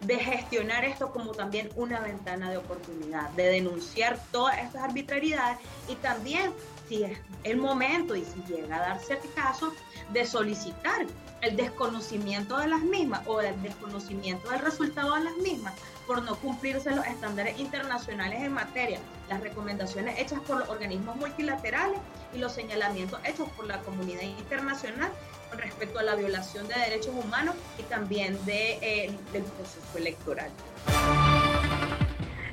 de 0.01 0.19
gestionar 0.19 0.85
esto 0.85 1.11
como 1.11 1.31
también 1.31 1.69
una 1.75 1.99
ventana 1.99 2.51
de 2.51 2.57
oportunidad, 2.57 3.29
de 3.31 3.43
denunciar 3.43 4.19
todas 4.31 4.57
estas 4.59 4.83
arbitrariedades 4.83 5.57
y 5.89 5.95
también, 5.95 6.53
si 6.87 7.03
es 7.03 7.17
el 7.43 7.57
momento 7.57 8.15
y 8.15 8.23
si 8.23 8.41
llega 8.43 8.77
a 8.77 8.89
darse 8.89 9.13
el 9.13 9.33
caso, 9.33 9.73
de 10.13 10.25
solicitar 10.25 11.05
el 11.41 11.55
desconocimiento 11.55 12.57
de 12.57 12.67
las 12.67 12.81
mismas 12.81 13.21
o 13.27 13.41
el 13.41 13.61
desconocimiento 13.61 14.49
del 14.49 14.59
resultado 14.59 15.15
de 15.15 15.23
las 15.25 15.35
mismas 15.37 15.73
por 16.05 16.23
no 16.23 16.35
cumplirse 16.37 16.95
los 16.95 17.05
estándares 17.05 17.59
internacionales 17.59 18.41
en 18.41 18.53
materia, 18.53 18.99
las 19.29 19.41
recomendaciones 19.41 20.19
hechas 20.19 20.39
por 20.41 20.59
los 20.59 20.69
organismos 20.69 21.15
multilaterales 21.17 21.99
y 22.33 22.39
los 22.39 22.53
señalamientos 22.53 23.19
hechos 23.25 23.49
por 23.49 23.67
la 23.67 23.79
comunidad 23.81 24.21
internacional 24.21 25.11
respecto 25.55 25.99
a 25.99 26.03
la 26.03 26.15
violación 26.15 26.67
de 26.67 26.75
derechos 26.75 27.13
humanos 27.13 27.55
y 27.77 27.83
también 27.83 28.37
de, 28.45 28.79
eh, 28.81 29.11
del 29.31 29.43
proceso 29.43 29.97
electoral. 29.97 30.49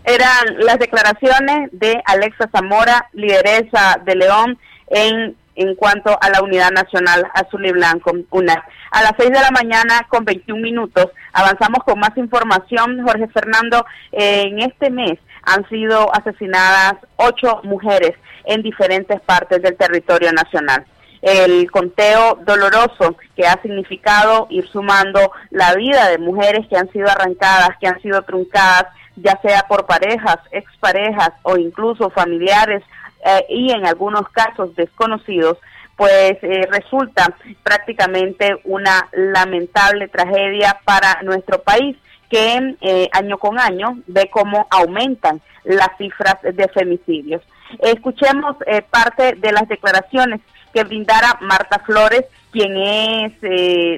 Eran 0.04 0.58
las 0.58 0.78
declaraciones 0.78 1.70
de 1.72 2.02
Alexa 2.04 2.48
Zamora, 2.52 3.08
lideresa 3.12 4.00
de 4.04 4.16
León, 4.16 4.58
en 4.88 5.36
en 5.56 5.74
cuanto 5.74 6.18
a 6.20 6.30
la 6.30 6.42
Unidad 6.42 6.70
Nacional 6.70 7.26
Azul 7.34 7.66
y 7.66 7.72
Blanco, 7.72 8.12
una. 8.30 8.64
A 8.90 9.02
las 9.02 9.12
6 9.18 9.30
de 9.30 9.40
la 9.40 9.50
mañana 9.50 10.06
con 10.08 10.24
21 10.24 10.60
minutos 10.60 11.08
avanzamos 11.32 11.84
con 11.84 11.98
más 11.98 12.16
información. 12.16 13.02
Jorge 13.04 13.28
Fernando, 13.28 13.84
en 14.12 14.60
este 14.60 14.90
mes 14.90 15.18
han 15.42 15.68
sido 15.68 16.12
asesinadas 16.14 16.94
ocho 17.16 17.60
mujeres 17.64 18.12
en 18.44 18.62
diferentes 18.62 19.20
partes 19.20 19.62
del 19.62 19.76
territorio 19.76 20.32
nacional. 20.32 20.84
El 21.24 21.70
conteo 21.70 22.38
doloroso 22.44 23.16
que 23.34 23.46
ha 23.46 23.58
significado 23.62 24.46
ir 24.50 24.68
sumando 24.68 25.32
la 25.48 25.74
vida 25.74 26.10
de 26.10 26.18
mujeres 26.18 26.66
que 26.68 26.76
han 26.76 26.92
sido 26.92 27.08
arrancadas, 27.08 27.78
que 27.80 27.86
han 27.86 27.98
sido 28.02 28.20
truncadas, 28.22 28.88
ya 29.16 29.40
sea 29.40 29.62
por 29.66 29.86
parejas, 29.86 30.36
exparejas 30.50 31.30
o 31.42 31.56
incluso 31.56 32.10
familiares 32.10 32.82
eh, 33.24 33.46
y 33.48 33.70
en 33.70 33.86
algunos 33.86 34.28
casos 34.28 34.76
desconocidos, 34.76 35.56
pues 35.96 36.36
eh, 36.42 36.68
resulta 36.70 37.34
prácticamente 37.62 38.60
una 38.64 39.08
lamentable 39.12 40.08
tragedia 40.08 40.78
para 40.84 41.22
nuestro 41.22 41.62
país 41.62 41.96
que 42.28 42.76
eh, 42.82 43.08
año 43.12 43.38
con 43.38 43.58
año 43.58 43.98
ve 44.08 44.28
cómo 44.30 44.66
aumentan 44.70 45.40
las 45.62 45.96
cifras 45.96 46.36
de 46.42 46.68
femicidios. 46.68 47.40
Escuchemos 47.78 48.56
parte 48.90 49.36
de 49.36 49.52
las 49.52 49.66
declaraciones 49.68 50.42
que 50.74 50.84
brindara 50.84 51.38
Marta 51.40 51.78
Flores, 51.78 52.24
quien 52.50 52.76
es 52.76 53.32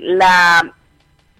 la 0.03 0.73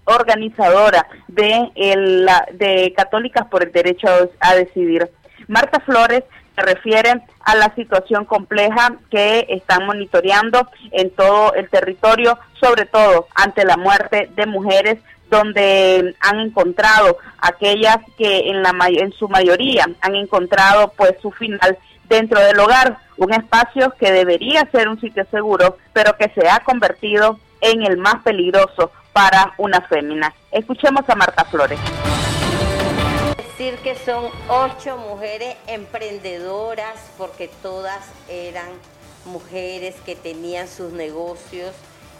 organizadora 0.05 1.07
de, 1.27 1.69
el, 1.75 2.27
de 2.53 2.93
Católicas 2.95 3.45
por 3.47 3.63
el 3.63 3.71
Derecho 3.71 4.07
a 4.39 4.55
Decidir. 4.55 5.09
Marta 5.47 5.79
Flores 5.81 6.23
se 6.55 6.61
refiere 6.61 7.21
a 7.41 7.55
la 7.55 7.73
situación 7.75 8.25
compleja 8.25 8.95
que 9.11 9.45
están 9.49 9.85
monitoreando 9.85 10.67
en 10.91 11.11
todo 11.11 11.53
el 11.53 11.69
territorio, 11.69 12.39
sobre 12.59 12.85
todo 12.85 13.27
ante 13.35 13.63
la 13.63 13.77
muerte 13.77 14.29
de 14.35 14.45
mujeres 14.47 14.97
donde 15.29 16.15
han 16.21 16.39
encontrado 16.39 17.17
aquellas 17.39 17.97
que 18.17 18.49
en 18.49 18.63
la 18.63 18.73
en 18.87 19.11
su 19.11 19.27
mayoría 19.27 19.85
han 20.01 20.15
encontrado 20.15 20.93
pues 20.95 21.15
su 21.21 21.31
final 21.31 21.77
dentro 22.09 22.39
del 22.41 22.59
hogar, 22.59 22.99
un 23.17 23.33
espacio 23.33 23.93
que 23.99 24.11
debería 24.11 24.69
ser 24.71 24.87
un 24.87 24.99
sitio 24.99 25.25
seguro, 25.31 25.77
pero 25.93 26.15
que 26.17 26.29
se 26.29 26.49
ha 26.49 26.59
convertido 26.59 27.39
en 27.61 27.83
el 27.83 27.97
más 27.97 28.23
peligroso 28.23 28.91
para 29.13 29.53
una 29.57 29.81
fémina. 29.81 30.33
Escuchemos 30.51 31.09
a 31.09 31.15
Marta 31.15 31.43
Flores 31.45 31.79
decir 33.57 33.79
que 33.79 33.95
son 33.95 34.29
ocho 34.49 34.97
mujeres 34.97 35.55
emprendedoras 35.65 37.09
porque 37.17 37.49
todas 37.63 38.05
eran 38.29 38.67
mujeres 39.25 39.95
que 40.05 40.15
tenían 40.15 40.67
sus 40.67 40.93
negocios 40.93 41.73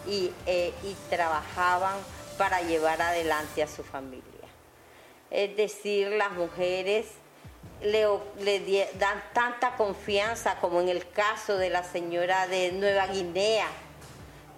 y, 0.08 0.32
eh, 0.46 0.72
trabajaban 1.10 1.94
para 2.38 2.60
llevar 2.62 3.00
adelante 3.00 3.62
a 3.62 3.68
su 3.68 3.84
familia. 3.84 4.24
Es 5.30 5.56
decir, 5.56 6.08
las 6.08 6.32
mujeres 6.32 7.06
le, 7.82 8.88
dan 8.98 9.22
tanta 9.32 9.76
confianza 9.76 10.56
como 10.60 10.80
en 10.80 10.88
el 10.88 11.08
caso 11.10 11.56
de 11.56 11.70
la 11.70 11.84
señora 11.84 12.46
de 12.46 12.72
Nueva 12.72 13.06
Guinea, 13.06 13.68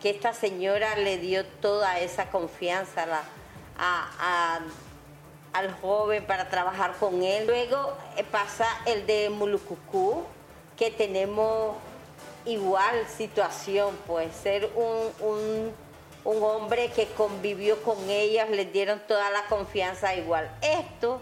que 0.01 0.11
esta 0.11 0.33
señora 0.33 0.97
le 0.97 1.19
dio 1.19 1.45
toda 1.45 1.99
esa 1.99 2.31
confianza 2.31 3.07
a, 3.79 4.61
al 5.53 5.75
joven 5.81 6.25
para 6.25 6.49
trabajar 6.49 6.95
con 6.99 7.23
él. 7.23 7.47
Luego 7.47 7.95
eh, 8.17 8.25
pasa 8.25 8.67
el 8.87 9.07
de 9.07 9.31
Mulucucú, 9.31 10.25
que 10.77 10.91
tenemos 10.91 11.77
igual 12.47 13.07
situación, 13.17 13.97
pues 14.07 14.35
ser 14.35 14.71
un, 14.75 15.73
un, 16.25 16.43
hombre 16.43 16.91
que 16.95 17.07
convivió 17.09 17.83
con 17.83 18.09
ellas, 18.09 18.49
les 18.51 18.73
dieron 18.73 19.01
toda 19.07 19.31
la 19.31 19.45
confianza 19.47 20.15
igual. 20.15 20.51
Esto, 20.63 21.21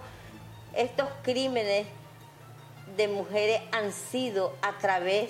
estos 0.79 1.09
crímenes 1.23 1.88
de 2.97 3.09
mujeres 3.09 3.61
han 3.73 3.93
sido 3.93 4.55
a 4.62 4.79
través 4.79 5.29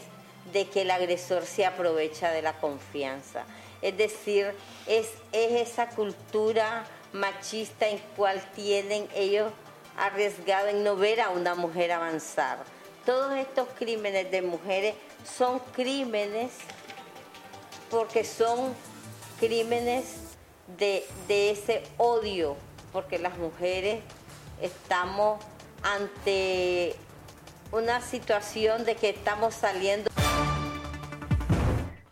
de 0.52 0.68
que 0.68 0.82
el 0.82 0.90
agresor 0.90 1.46
se 1.46 1.64
aprovecha 1.64 2.30
de 2.32 2.42
la 2.42 2.52
confianza. 2.60 3.44
Es 3.80 3.96
decir, 3.96 4.52
es, 4.86 5.08
es 5.32 5.68
esa 5.68 5.88
cultura 5.88 6.84
machista 7.14 7.88
en 7.88 7.98
cual 8.14 8.42
tienen 8.54 9.08
ellos 9.14 9.50
arriesgado 9.96 10.68
en 10.68 10.84
no 10.84 10.96
ver 10.96 11.22
a 11.22 11.30
una 11.30 11.54
mujer 11.54 11.92
avanzar. 11.92 12.58
Todos 13.06 13.34
estos 13.38 13.68
crímenes 13.78 14.30
de 14.30 14.42
mujeres 14.42 14.96
son 15.24 15.60
crímenes 15.72 16.50
porque 17.90 18.22
son 18.22 18.74
crímenes 19.40 20.04
de 20.76 21.06
ese 21.28 21.84
odio, 21.96 22.54
porque 22.92 23.18
las 23.18 23.38
mujeres 23.38 24.02
estamos 24.60 25.44
ante 25.82 26.94
una 27.72 28.00
situación 28.00 28.84
de 28.84 28.96
que 28.96 29.10
estamos 29.10 29.54
saliendo. 29.54 30.10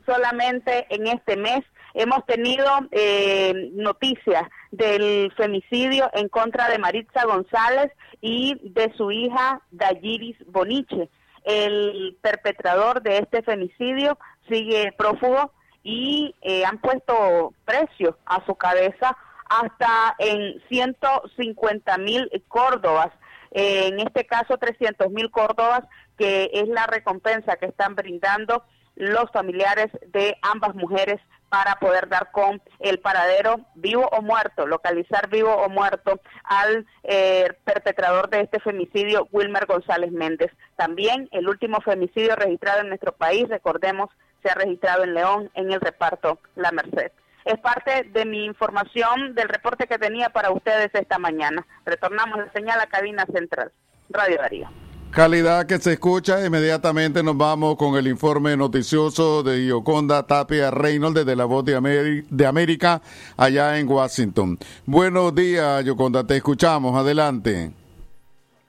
Solamente 0.04 0.86
en 0.90 1.06
este 1.08 1.36
mes 1.36 1.64
hemos 1.94 2.24
tenido 2.26 2.66
eh, 2.92 3.70
noticias 3.72 4.44
del 4.70 5.32
femicidio 5.36 6.10
en 6.12 6.28
contra 6.28 6.68
de 6.68 6.78
Maritza 6.78 7.24
González 7.24 7.90
y 8.20 8.56
de 8.62 8.92
su 8.96 9.10
hija 9.10 9.62
Dayiris 9.70 10.36
Boniche. 10.46 11.08
El 11.44 12.16
perpetrador 12.20 13.02
de 13.02 13.18
este 13.18 13.42
femicidio 13.42 14.18
sigue 14.48 14.92
prófugo 14.96 15.52
y 15.82 16.34
eh, 16.42 16.64
han 16.64 16.78
puesto 16.78 17.54
precio 17.64 18.18
a 18.26 18.44
su 18.44 18.54
cabeza 18.56 19.16
hasta 19.48 20.14
en 20.18 20.62
150 20.68 21.98
mil 21.98 22.30
córdobas 22.48 23.10
en 23.56 24.00
este 24.00 24.26
caso 24.26 24.58
300 24.58 25.10
mil 25.10 25.30
córdobas, 25.30 25.80
que 26.18 26.50
es 26.52 26.68
la 26.68 26.86
recompensa 26.86 27.56
que 27.56 27.66
están 27.66 27.94
brindando 27.94 28.64
los 28.96 29.30
familiares 29.30 29.86
de 30.08 30.36
ambas 30.42 30.74
mujeres 30.74 31.20
para 31.48 31.76
poder 31.76 32.08
dar 32.08 32.32
con 32.32 32.60
el 32.80 32.98
paradero 32.98 33.60
vivo 33.74 34.08
o 34.12 34.20
muerto, 34.20 34.66
localizar 34.66 35.30
vivo 35.30 35.54
o 35.54 35.70
muerto 35.70 36.20
al 36.44 36.86
eh, 37.04 37.50
perpetrador 37.64 38.28
de 38.28 38.40
este 38.40 38.60
femicidio, 38.60 39.26
Wilmer 39.32 39.64
González 39.64 40.12
Méndez. 40.12 40.50
También 40.76 41.28
el 41.32 41.48
último 41.48 41.80
femicidio 41.80 42.36
registrado 42.36 42.80
en 42.80 42.88
nuestro 42.88 43.12
país, 43.12 43.48
recordemos, 43.48 44.10
se 44.42 44.50
ha 44.50 44.54
registrado 44.54 45.04
en 45.04 45.14
León 45.14 45.50
en 45.54 45.72
el 45.72 45.80
reparto 45.80 46.40
La 46.56 46.72
Merced 46.72 47.12
es 47.46 47.58
parte 47.60 48.10
de 48.12 48.24
mi 48.24 48.44
información 48.44 49.34
del 49.34 49.48
reporte 49.48 49.86
que 49.86 49.98
tenía 49.98 50.30
para 50.30 50.50
ustedes 50.50 50.90
esta 50.92 51.18
mañana. 51.18 51.64
Retornamos 51.84 52.38
la 52.38 52.52
señal 52.52 52.80
a 52.80 52.86
cabina 52.86 53.24
central. 53.32 53.72
Radio 54.10 54.38
Darío. 54.38 54.68
Calidad 55.12 55.66
que 55.66 55.78
se 55.78 55.94
escucha, 55.94 56.44
inmediatamente 56.44 57.22
nos 57.22 57.38
vamos 57.38 57.76
con 57.76 57.96
el 57.96 58.06
informe 58.06 58.56
noticioso 58.56 59.42
de 59.42 59.64
Yoconda 59.64 60.26
Tapia 60.26 60.70
Reynolds 60.70 61.14
desde 61.14 61.36
la 61.36 61.46
Voz 61.46 61.64
de, 61.64 62.46
América 62.46 63.00
allá 63.36 63.78
en 63.78 63.88
Washington. 63.88 64.58
Buenos 64.84 65.34
días, 65.34 65.84
Yoconda, 65.84 66.26
te 66.26 66.36
escuchamos, 66.36 66.94
adelante. 66.96 67.85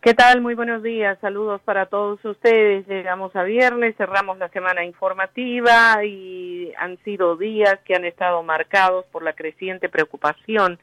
¿Qué 0.08 0.14
tal? 0.14 0.40
Muy 0.40 0.56
buenos 0.56 0.84
días. 0.84 1.18
Saludos 1.20 1.60
para 1.66 1.88
todos 1.88 2.24
ustedes. 2.24 2.88
Llegamos 2.88 3.36
a 3.36 3.44
viernes, 3.44 3.98
cerramos 3.98 4.38
la 4.38 4.48
semana 4.48 4.86
informativa 4.86 6.02
y 6.06 6.72
han 6.78 6.98
sido 7.04 7.36
días 7.36 7.78
que 7.84 7.94
han 7.94 8.06
estado 8.06 8.42
marcados 8.42 9.04
por 9.12 9.22
la 9.22 9.34
creciente 9.34 9.90
preocupación 9.90 10.80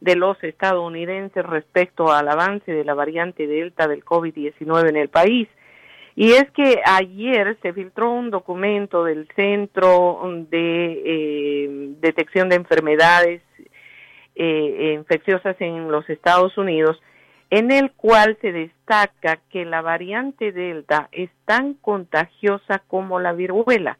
de 0.00 0.14
los 0.14 0.40
estadounidenses 0.44 1.44
respecto 1.44 2.12
al 2.12 2.28
avance 2.28 2.70
de 2.70 2.84
la 2.84 2.94
variante 2.94 3.48
Delta 3.48 3.88
del 3.88 4.04
COVID-19 4.04 4.90
en 4.90 4.96
el 4.96 5.08
país. 5.08 5.48
Y 6.14 6.34
es 6.34 6.48
que 6.52 6.80
ayer 6.84 7.58
se 7.60 7.72
filtró 7.72 8.12
un 8.12 8.30
documento 8.30 9.02
del 9.02 9.26
Centro 9.34 10.20
de 10.50 11.02
eh, 11.04 11.68
Detección 11.98 12.48
de 12.48 12.54
Enfermedades 12.54 13.42
eh, 14.36 14.94
Infecciosas 14.96 15.56
en 15.58 15.90
los 15.90 16.08
Estados 16.08 16.56
Unidos 16.56 16.96
en 17.50 17.70
el 17.70 17.92
cual 17.92 18.36
se 18.40 18.52
destaca 18.52 19.38
que 19.50 19.64
la 19.64 19.80
variante 19.80 20.52
Delta 20.52 21.08
es 21.12 21.30
tan 21.44 21.74
contagiosa 21.74 22.82
como 22.86 23.20
la 23.20 23.32
viruela. 23.32 23.98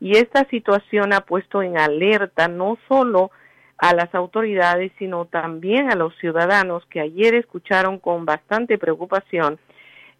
Y 0.00 0.16
esta 0.16 0.44
situación 0.48 1.12
ha 1.12 1.20
puesto 1.20 1.62
en 1.62 1.78
alerta 1.78 2.48
no 2.48 2.78
solo 2.88 3.30
a 3.78 3.94
las 3.94 4.14
autoridades, 4.14 4.92
sino 4.98 5.24
también 5.24 5.90
a 5.90 5.96
los 5.96 6.16
ciudadanos 6.18 6.84
que 6.86 7.00
ayer 7.00 7.34
escucharon 7.34 7.98
con 7.98 8.24
bastante 8.24 8.78
preocupación 8.78 9.58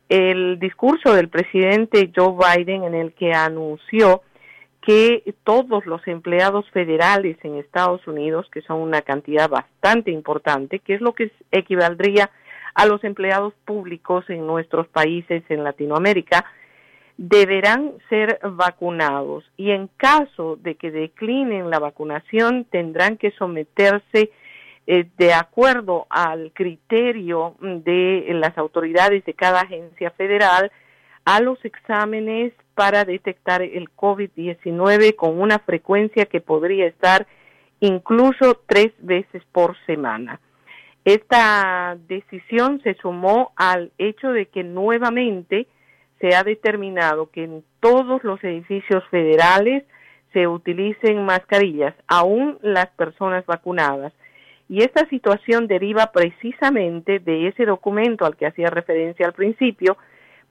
el 0.08 0.58
discurso 0.58 1.14
del 1.14 1.28
presidente 1.28 2.10
Joe 2.14 2.34
Biden 2.37 2.84
en 2.84 2.94
el 2.94 3.12
que 3.14 3.32
anunció 3.32 4.22
que 4.82 5.34
todos 5.44 5.87
los 5.87 6.06
empleados 6.06 6.68
federales 6.70 7.38
en 7.42 7.56
Estados 7.56 8.06
Unidos, 8.06 8.46
que 8.52 8.60
son 8.62 8.80
una 8.80 9.00
cantidad 9.00 9.48
bastante 9.48 10.10
importante, 10.10 10.80
que 10.80 10.94
es 10.94 11.00
lo 11.00 11.14
que 11.14 11.32
equivaldría 11.50 12.24
a 12.24 12.43
los 12.87 13.04
empleados 13.04 13.54
públicos 13.64 14.24
en 14.28 14.46
nuestros 14.46 14.88
países 14.88 15.42
en 15.48 15.64
Latinoamérica 15.64 16.44
deberán 17.16 17.92
ser 18.08 18.40
vacunados 18.42 19.44
y 19.56 19.70
en 19.70 19.88
caso 19.96 20.56
de 20.56 20.74
que 20.74 20.90
declinen 20.90 21.70
la 21.70 21.78
vacunación 21.78 22.64
tendrán 22.64 23.16
que 23.16 23.30
someterse 23.32 24.30
eh, 24.87 25.06
de 25.16 25.32
acuerdo 25.32 26.06
al 26.10 26.52
criterio 26.52 27.54
de 27.60 28.26
las 28.34 28.58
autoridades 28.58 29.24
de 29.24 29.34
cada 29.34 29.60
agencia 29.60 30.10
federal 30.10 30.72
a 31.24 31.40
los 31.40 31.64
exámenes 31.64 32.52
para 32.74 33.04
detectar 33.04 33.62
el 33.62 33.88
COVID-19 33.94 35.14
con 35.14 35.40
una 35.40 35.58
frecuencia 35.60 36.26
que 36.26 36.40
podría 36.40 36.87
estar 36.87 37.26
incluso 37.80 38.60
tres 38.66 38.92
veces 38.98 39.42
por 39.52 39.76
semana. 39.87 40.40
Esta 41.04 41.98
decisión 42.08 42.80
se 42.82 42.94
sumó 42.94 43.52
al 43.56 43.92
hecho 43.98 44.32
de 44.32 44.46
que 44.46 44.64
nuevamente 44.64 45.66
se 46.20 46.34
ha 46.34 46.42
determinado 46.42 47.30
que 47.30 47.44
en 47.44 47.64
todos 47.80 48.24
los 48.24 48.42
edificios 48.42 49.04
federales 49.10 49.84
se 50.32 50.46
utilicen 50.46 51.24
mascarillas, 51.24 51.94
aún 52.08 52.58
las 52.62 52.88
personas 52.88 53.44
vacunadas. 53.44 54.14
Y 54.68 54.82
esta 54.82 55.06
situación 55.10 55.66
deriva 55.66 56.10
precisamente 56.10 57.18
de 57.18 57.48
ese 57.48 57.66
documento 57.66 58.24
al 58.24 58.36
que 58.36 58.46
hacía 58.46 58.70
referencia 58.70 59.26
al 59.26 59.34
principio, 59.34 59.98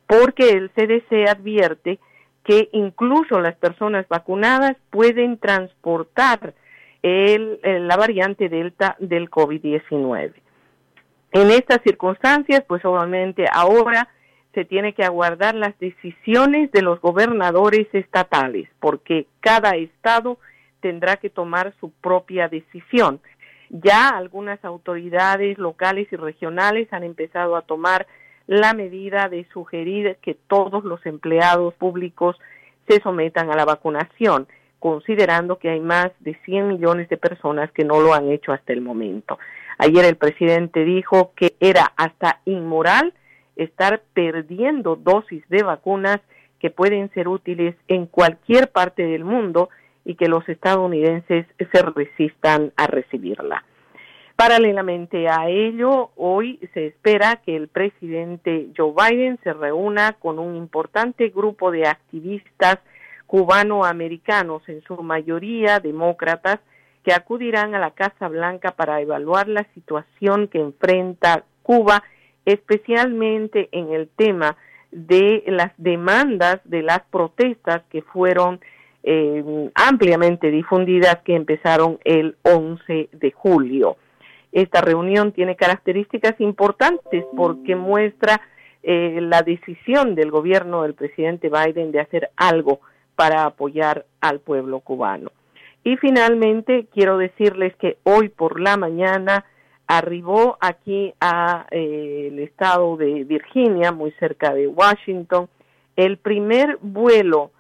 porque 0.05 0.51
el 0.51 0.69
CDC 0.69 1.29
advierte 1.29 1.97
que 2.43 2.69
incluso 2.73 3.39
las 3.39 3.55
personas 3.55 4.07
vacunadas 4.07 4.77
pueden 4.91 5.37
transportar 5.39 6.53
el, 7.03 7.59
la 7.63 7.97
variante 7.97 8.49
Delta 8.49 8.95
del 8.99 9.29
COVID-19. 9.29 10.33
En 11.33 11.51
estas 11.51 11.81
circunstancias, 11.83 12.63
pues 12.67 12.83
obviamente 12.85 13.45
ahora 13.51 14.07
se 14.53 14.65
tiene 14.65 14.93
que 14.93 15.03
aguardar 15.03 15.55
las 15.55 15.77
decisiones 15.79 16.71
de 16.71 16.81
los 16.81 17.01
gobernadores 17.01 17.87
estatales, 17.91 18.69
porque 18.79 19.27
cada 19.39 19.75
estado 19.75 20.37
tendrá 20.79 21.17
que 21.17 21.29
tomar 21.29 21.73
su 21.79 21.91
propia 21.91 22.47
decisión. 22.47 23.19
Ya 23.69 24.09
algunas 24.09 24.63
autoridades 24.63 25.57
locales 25.57 26.07
y 26.11 26.15
regionales 26.15 26.87
han 26.93 27.03
empezado 27.03 27.55
a 27.55 27.63
tomar 27.63 28.05
la 28.45 28.73
medida 28.73 29.29
de 29.29 29.47
sugerir 29.51 30.17
que 30.21 30.35
todos 30.35 30.83
los 30.83 31.03
empleados 31.05 31.73
públicos 31.75 32.37
se 32.87 33.01
sometan 33.01 33.51
a 33.51 33.55
la 33.55 33.65
vacunación, 33.65 34.47
considerando 34.83 35.59
que 35.59 35.69
hay 35.69 35.79
más 35.79 36.11
de 36.19 36.35
100 36.43 36.67
millones 36.67 37.07
de 37.07 37.15
personas 37.15 37.71
que 37.71 37.85
no 37.85 38.01
lo 38.01 38.13
han 38.13 38.29
hecho 38.29 38.51
hasta 38.51 38.73
el 38.73 38.81
momento. 38.81 39.39
Ayer 39.77 40.03
el 40.03 40.17
presidente 40.17 40.83
dijo 40.83 41.31
que 41.37 41.55
era 41.61 41.93
hasta 41.95 42.41
inmoral 42.43 43.13
estar 43.55 44.01
perdiendo 44.13 44.97
dosis 44.97 45.41
de 45.47 45.63
vacunas 45.63 46.19
que 46.59 46.69
pueden 46.69 47.09
ser 47.13 47.29
útiles 47.29 47.75
en 47.87 48.07
cualquier 48.07 48.71
parte 48.71 49.03
del 49.03 49.23
mundo 49.23 49.69
y 50.03 50.15
que 50.15 50.27
los 50.27 50.49
estadounidenses 50.49 51.45
se 51.57 51.81
resistan 51.81 52.73
a 52.75 52.85
recibirla. 52.87 53.63
Paralelamente 54.35 55.29
a 55.29 55.47
ello, 55.47 56.09
hoy 56.17 56.59
se 56.73 56.87
espera 56.87 57.37
que 57.37 57.55
el 57.55 57.69
presidente 57.69 58.67
Joe 58.75 58.91
Biden 58.91 59.39
se 59.45 59.53
reúna 59.53 60.17
con 60.19 60.39
un 60.39 60.57
importante 60.57 61.29
grupo 61.29 61.71
de 61.71 61.87
activistas 61.87 62.79
cubanoamericanos, 63.33 64.61
en 64.69 64.83
su 64.83 64.95
mayoría 65.01 65.79
demócratas, 65.79 66.59
que 67.03 67.13
acudirán 67.13 67.73
a 67.73 67.79
la 67.79 67.89
Casa 67.89 68.27
Blanca 68.27 68.73
para 68.73 69.01
evaluar 69.01 69.47
la 69.47 69.65
situación 69.73 70.47
que 70.49 70.59
enfrenta 70.59 71.43
Cuba, 71.63 72.03
especialmente 72.45 73.69
en 73.71 73.91
el 73.91 74.07
tema 74.09 74.55
de 74.91 75.43
las 75.47 75.71
demandas 75.77 76.59
de 76.65 76.83
las 76.83 76.99
protestas 77.09 77.81
que 77.89 78.03
fueron 78.03 78.59
eh, 79.01 79.71
ampliamente 79.73 80.51
difundidas 80.51 81.17
que 81.25 81.35
empezaron 81.35 81.97
el 82.03 82.37
11 82.43 83.09
de 83.13 83.31
julio. 83.31 83.97
Esta 84.51 84.79
reunión 84.81 85.31
tiene 85.31 85.55
características 85.55 86.39
importantes 86.39 87.25
porque 87.35 87.75
muestra 87.75 88.41
eh, 88.83 89.17
la 89.21 89.41
decisión 89.41 90.13
del 90.13 90.29
gobierno 90.29 90.83
del 90.83 90.93
presidente 90.93 91.49
Biden 91.49 91.91
de 91.91 91.99
hacer 91.99 92.29
algo 92.35 92.79
para 93.15 93.45
apoyar 93.45 94.05
al 94.21 94.39
pueblo 94.39 94.79
cubano. 94.79 95.31
Y 95.83 95.97
finalmente 95.97 96.87
quiero 96.93 97.17
decirles 97.17 97.75
que 97.75 97.97
hoy 98.03 98.29
por 98.29 98.59
la 98.59 98.77
mañana 98.77 99.45
arribó 99.87 100.57
aquí 100.61 101.13
a 101.19 101.67
eh, 101.71 102.29
el 102.31 102.39
estado 102.39 102.95
de 102.97 103.25
Virginia, 103.25 103.91
muy 103.91 104.11
cerca 104.13 104.53
de 104.53 104.67
Washington, 104.67 105.49
el 105.95 106.17
primer 106.17 106.77
vuelo 106.81 107.51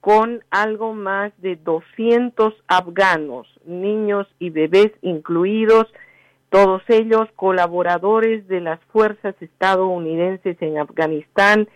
con 0.00 0.42
algo 0.50 0.94
más 0.94 1.32
de 1.38 1.56
200 1.56 2.54
afganos, 2.66 3.46
niños 3.64 4.26
y 4.38 4.50
bebés 4.50 4.92
incluidos, 5.02 5.86
todos 6.50 6.82
ellos 6.88 7.28
colaboradores 7.36 8.46
de 8.48 8.60
las 8.60 8.80
fuerzas 8.92 9.34
estadounidenses 9.40 10.60
en 10.60 10.78
Afganistán 10.78 11.68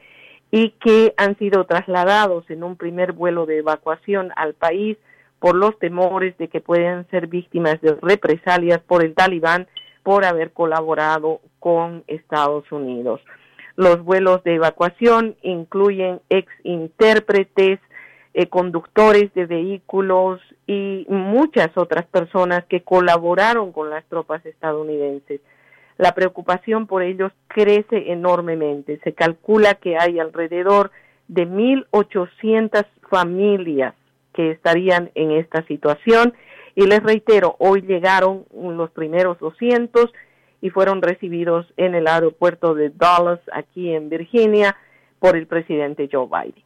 y 0.57 0.71
que 0.71 1.13
han 1.19 1.37
sido 1.37 1.65
trasladados 1.65 2.49
en 2.49 2.65
un 2.65 2.77
primer 2.77 3.13
vuelo 3.13 3.45
de 3.45 3.59
evacuación 3.59 4.33
al 4.37 4.55
país 4.55 4.97
por 5.39 5.55
los 5.55 5.79
temores 5.79 6.35
de 6.39 6.49
que 6.49 6.63
puedan 6.63 7.07
ser 7.11 7.27
víctimas 7.27 7.79
de 7.83 7.95
represalias 8.01 8.81
por 8.81 9.05
el 9.05 9.13
talibán 9.13 9.67
por 10.03 10.25
haber 10.25 10.53
colaborado 10.55 11.43
con 11.61 12.05
Estados 12.07 12.73
Unidos. 12.73 13.21
Los 13.75 14.03
vuelos 14.03 14.43
de 14.45 14.55
evacuación 14.55 15.37
incluyen 15.43 16.23
ex 16.31 16.51
intérpretes, 16.63 17.79
eh, 18.33 18.47
conductores 18.47 19.35
de 19.35 19.45
vehículos 19.45 20.41
y 20.67 21.05
muchas 21.11 21.69
otras 21.77 22.07
personas 22.07 22.65
que 22.65 22.81
colaboraron 22.81 23.73
con 23.73 23.91
las 23.91 24.07
tropas 24.07 24.47
estadounidenses. 24.47 25.43
La 25.99 26.15
preocupación 26.15 26.87
por 26.87 27.03
ellos 27.03 27.33
crece 27.49 28.13
enormemente. 28.13 29.01
Se 29.05 29.13
calcula 29.15 29.75
que 29.75 29.97
hay 29.97 30.19
alrededor 30.19 30.91
de 31.29 31.49
1.800 31.49 32.87
familias 33.11 33.95
que 34.33 34.51
estarían 34.51 35.11
en 35.15 35.33
esta 35.33 35.63
situación 35.67 36.35
y 36.75 36.87
les 36.87 37.03
reitero, 37.03 37.57
hoy 37.59 37.81
llegaron 37.81 38.45
los 38.53 38.91
primeros 38.91 39.39
200 39.39 40.13
y 40.61 40.69
fueron 40.69 41.01
recibidos 41.01 41.67
en 41.79 41.95
el 41.95 42.07
aeropuerto 42.07 42.75
de 42.75 42.91
Dallas, 42.91 43.41
aquí 43.51 43.95
en 43.95 44.11
Virginia, 44.11 44.77
por 45.19 45.37
el 45.37 45.47
presidente 45.47 46.09
Joe 46.13 46.27
Biden. 46.27 46.63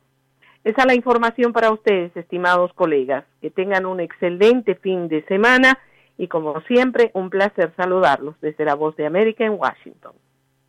Esa 0.64 0.82
es 0.82 0.86
la 0.86 0.94
información 0.94 1.52
para 1.52 1.70
ustedes, 1.70 2.14
estimados 2.16 2.72
colegas. 2.74 3.24
Que 3.40 3.50
tengan 3.50 3.86
un 3.86 4.00
excelente 4.00 4.74
fin 4.74 5.06
de 5.06 5.22
semana 5.26 5.78
y 6.20 6.28
como 6.28 6.60
siempre, 6.68 7.10
un 7.14 7.30
placer 7.30 7.72
saludarlos 7.78 8.34
desde 8.42 8.66
la 8.66 8.74
Voz 8.74 8.94
de 8.94 9.06
América 9.06 9.42
en 9.42 9.54
Washington. 9.58 10.12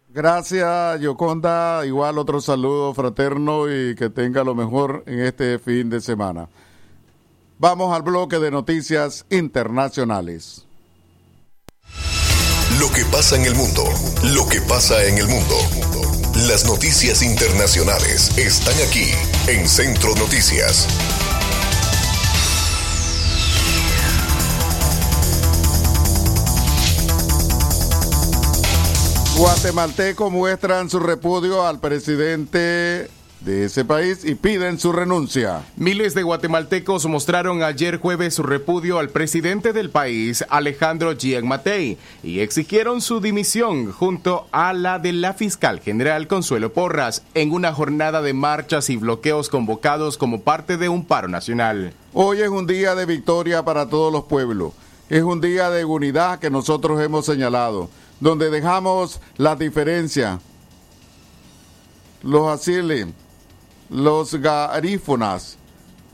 Gracias, 0.07 1.01
Yoconda. 1.01 1.85
Igual 1.85 2.17
otro 2.19 2.39
saludo 2.39 2.93
fraterno 2.93 3.69
y 3.69 3.93
que 3.95 4.09
tenga 4.09 4.45
lo 4.45 4.55
mejor 4.55 5.03
en 5.07 5.19
este 5.19 5.59
fin 5.59 5.89
de 5.89 5.99
semana. 5.99 6.47
Vamos 7.59 7.93
al 7.93 8.01
bloque 8.01 8.39
de 8.39 8.49
noticias 8.49 9.25
internacionales. 9.29 10.65
Lo 12.79 12.87
que 12.95 13.03
pasa 13.11 13.35
en 13.35 13.43
el 13.43 13.53
mundo, 13.53 13.83
lo 14.33 14.47
que 14.47 14.61
pasa 14.61 15.05
en 15.05 15.17
el 15.17 15.27
mundo. 15.27 15.55
Las 16.47 16.65
noticias 16.65 17.21
internacionales 17.21 18.37
están 18.37 18.75
aquí 18.87 19.11
en 19.51 19.67
Centro 19.67 20.15
Noticias. 20.15 20.87
Guatemaltecos 29.37 30.31
muestran 30.31 30.89
su 30.89 30.99
repudio 30.99 31.65
al 31.65 31.79
presidente 31.79 33.09
de 33.39 33.65
ese 33.65 33.85
país 33.85 34.23
y 34.23 34.35
piden 34.35 34.77
su 34.77 34.91
renuncia. 34.91 35.63
Miles 35.77 36.13
de 36.13 36.21
guatemaltecos 36.21 37.07
mostraron 37.07 37.63
ayer 37.63 37.97
jueves 37.97 38.35
su 38.35 38.43
repudio 38.43 38.99
al 38.99 39.09
presidente 39.09 39.73
del 39.73 39.89
país, 39.89 40.45
Alejandro 40.49 41.15
Gian 41.17 41.47
Matei, 41.47 41.97
y 42.21 42.41
exigieron 42.41 43.01
su 43.01 43.19
dimisión 43.19 43.91
junto 43.91 44.47
a 44.51 44.73
la 44.73 44.99
de 44.99 45.13
la 45.13 45.33
fiscal 45.33 45.79
general 45.79 46.27
Consuelo 46.27 46.73
Porras 46.73 47.23
en 47.33 47.51
una 47.51 47.73
jornada 47.73 48.21
de 48.21 48.33
marchas 48.33 48.91
y 48.91 48.97
bloqueos 48.97 49.49
convocados 49.49 50.17
como 50.17 50.41
parte 50.41 50.77
de 50.77 50.89
un 50.89 51.05
paro 51.05 51.29
nacional. 51.29 51.93
Hoy 52.13 52.41
es 52.41 52.49
un 52.49 52.67
día 52.67 52.93
de 52.93 53.07
victoria 53.07 53.63
para 53.63 53.89
todos 53.89 54.13
los 54.13 54.25
pueblos. 54.25 54.73
Es 55.09 55.23
un 55.23 55.41
día 55.41 55.69
de 55.71 55.83
unidad 55.83 56.39
que 56.39 56.49
nosotros 56.49 57.01
hemos 57.01 57.25
señalado, 57.25 57.89
donde 58.21 58.49
dejamos 58.49 59.19
las 59.35 59.59
diferencias, 59.59 60.39
los 62.23 62.47
asiles, 62.47 63.07
los 63.89 64.35
garífonas, 64.35 65.57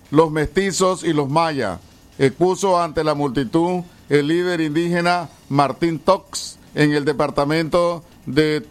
los 0.10 0.32
mestizos 0.32 1.04
y 1.04 1.13
los 1.13 1.30
mayas. 1.30 1.80
Expuso 2.17 2.82
ante 2.82 3.04
la 3.04 3.13
multitud 3.13 3.84
el 4.10 4.28
líder 4.28 4.62
indígena 4.62 5.30
Martín 5.50 6.00
Tox 6.00 6.58
en 6.74 6.93
el 6.93 7.06
departamento 7.06 8.04
de 8.26 8.62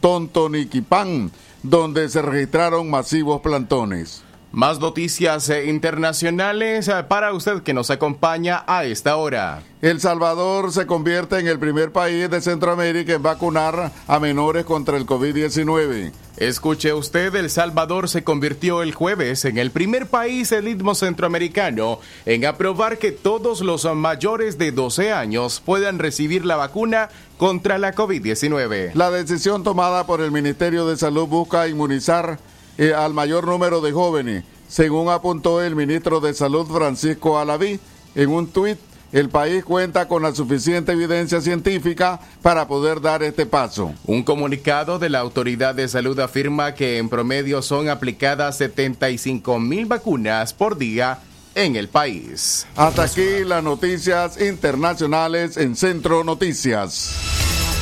Tontoniquipán, 0.00 1.30
donde 1.62 2.08
se 2.08 2.22
registraron 2.22 2.90
masivos 2.90 3.40
plantones. 3.42 4.24
Más 4.52 4.80
noticias 4.80 5.48
eh, 5.48 5.64
internacionales 5.70 6.86
eh, 6.86 7.04
para 7.08 7.32
usted 7.32 7.62
que 7.62 7.72
nos 7.72 7.88
acompaña 7.88 8.62
a 8.66 8.84
esta 8.84 9.16
hora. 9.16 9.62
El 9.80 9.98
Salvador 9.98 10.72
se 10.72 10.86
convierte 10.86 11.38
en 11.38 11.48
el 11.48 11.58
primer 11.58 11.90
país 11.90 12.28
de 12.28 12.42
Centroamérica 12.42 13.14
en 13.14 13.22
vacunar 13.22 13.90
a 14.06 14.20
menores 14.20 14.66
contra 14.66 14.98
el 14.98 15.06
COVID-19. 15.06 16.12
Escuche 16.36 16.92
usted, 16.92 17.34
El 17.34 17.48
Salvador 17.48 18.10
se 18.10 18.24
convirtió 18.24 18.82
el 18.82 18.92
jueves 18.92 19.46
en 19.46 19.56
el 19.56 19.70
primer 19.70 20.06
país 20.06 20.50
del 20.50 20.68
istmo 20.68 20.94
centroamericano 20.94 21.98
en 22.26 22.44
aprobar 22.44 22.98
que 22.98 23.10
todos 23.10 23.62
los 23.62 23.86
mayores 23.94 24.58
de 24.58 24.70
12 24.70 25.12
años 25.12 25.62
puedan 25.64 25.98
recibir 25.98 26.44
la 26.44 26.56
vacuna 26.56 27.08
contra 27.38 27.78
la 27.78 27.94
COVID-19. 27.94 28.92
La 28.92 29.10
decisión 29.10 29.64
tomada 29.64 30.04
por 30.04 30.20
el 30.20 30.30
Ministerio 30.30 30.86
de 30.86 30.98
Salud 30.98 31.26
busca 31.26 31.68
inmunizar 31.68 32.38
eh, 32.78 32.94
al 32.94 33.12
mayor 33.14 33.46
número 33.46 33.80
de 33.80 33.92
jóvenes, 33.92 34.44
según 34.68 35.10
apuntó 35.10 35.62
el 35.62 35.76
ministro 35.76 36.20
de 36.20 36.34
Salud 36.34 36.66
Francisco 36.66 37.38
Alaví 37.38 37.78
en 38.14 38.30
un 38.30 38.46
tuit. 38.46 38.78
El 39.12 39.28
país 39.28 39.62
cuenta 39.62 40.08
con 40.08 40.22
la 40.22 40.34
suficiente 40.34 40.92
evidencia 40.92 41.42
científica 41.42 42.18
para 42.40 42.66
poder 42.66 43.02
dar 43.02 43.22
este 43.22 43.44
paso. 43.44 43.92
Un 44.06 44.22
comunicado 44.22 44.98
de 44.98 45.10
la 45.10 45.18
Autoridad 45.18 45.74
de 45.74 45.86
Salud 45.86 46.18
afirma 46.18 46.74
que 46.74 46.96
en 46.96 47.10
promedio 47.10 47.60
son 47.60 47.90
aplicadas 47.90 48.56
75 48.56 49.60
mil 49.60 49.84
vacunas 49.84 50.54
por 50.54 50.78
día 50.78 51.18
en 51.54 51.76
el 51.76 51.88
país. 51.88 52.66
Hasta 52.74 53.02
aquí 53.02 53.44
las 53.44 53.62
noticias 53.62 54.40
internacionales 54.40 55.58
en 55.58 55.76
Centro 55.76 56.24
Noticias. 56.24 57.14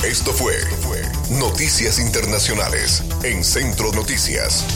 Esto 0.05 0.33
fue 0.33 0.55
Noticias 1.39 2.01
Internacionales 2.01 3.05
en 3.23 3.45
Centro 3.45 3.93
Noticias. 3.93 4.67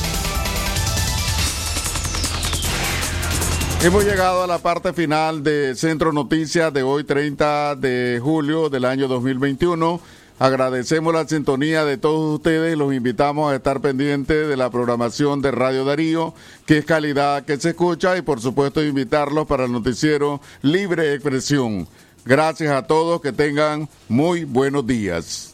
Hemos 3.82 4.04
llegado 4.04 4.44
a 4.44 4.46
la 4.46 4.58
parte 4.58 4.92
final 4.92 5.42
de 5.42 5.74
Centro 5.74 6.12
Noticias 6.12 6.72
de 6.72 6.84
hoy 6.84 7.02
30 7.02 7.74
de 7.74 8.20
julio 8.22 8.68
del 8.70 8.84
año 8.84 9.08
2021. 9.08 10.00
Agradecemos 10.38 11.12
la 11.12 11.26
sintonía 11.26 11.84
de 11.84 11.98
todos 11.98 12.36
ustedes 12.36 12.78
los 12.78 12.94
invitamos 12.94 13.52
a 13.52 13.56
estar 13.56 13.80
pendientes 13.80 14.48
de 14.48 14.56
la 14.56 14.70
programación 14.70 15.42
de 15.42 15.50
Radio 15.50 15.84
Darío, 15.84 16.34
que 16.66 16.78
es 16.78 16.84
calidad 16.84 17.44
que 17.44 17.56
se 17.56 17.70
escucha 17.70 18.16
y 18.16 18.22
por 18.22 18.40
supuesto 18.40 18.80
invitarlos 18.80 19.48
para 19.48 19.64
el 19.64 19.72
noticiero 19.72 20.40
Libre 20.62 21.14
Expresión. 21.14 21.88
Gracias 22.24 22.72
a 22.72 22.86
todos, 22.86 23.20
que 23.20 23.32
tengan 23.32 23.88
muy 24.08 24.44
buenos 24.44 24.86
días. 24.86 25.53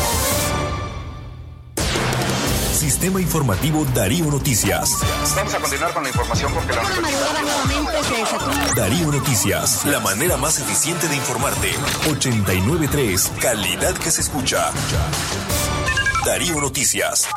Sistema 2.81 3.21
Informativo 3.21 3.85
Darío 3.93 4.25
Noticias. 4.25 4.97
Vamos 5.35 5.53
a 5.53 5.59
continuar 5.59 5.93
con 5.93 6.01
la 6.01 6.09
información 6.09 6.51
porque 6.51 6.73
la 6.73 6.81
Darío 8.75 9.11
Noticias, 9.11 9.85
la 9.85 9.99
manera 9.99 10.35
más 10.35 10.57
eficiente 10.57 11.07
de 11.07 11.15
informarte. 11.15 11.69
893, 12.09 13.33
calidad 13.39 13.93
que 13.93 14.09
se 14.09 14.21
escucha. 14.21 14.71
Darío 16.25 16.59
Noticias. 16.59 17.27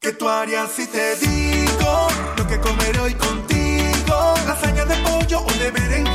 ¿Qué 0.00 0.12
tú 0.12 0.28
harías 0.28 0.70
si 0.70 0.86
te 0.86 1.16
digo 1.16 2.08
lo 2.36 2.46
que 2.46 2.60
comer 2.60 3.00
hoy 3.00 3.14
contigo? 3.14 4.34
Lasaña 4.46 4.84
de 4.84 4.94
pollo 4.98 5.40
o 5.40 5.52
de 5.54 5.72
berenjena 5.72 6.09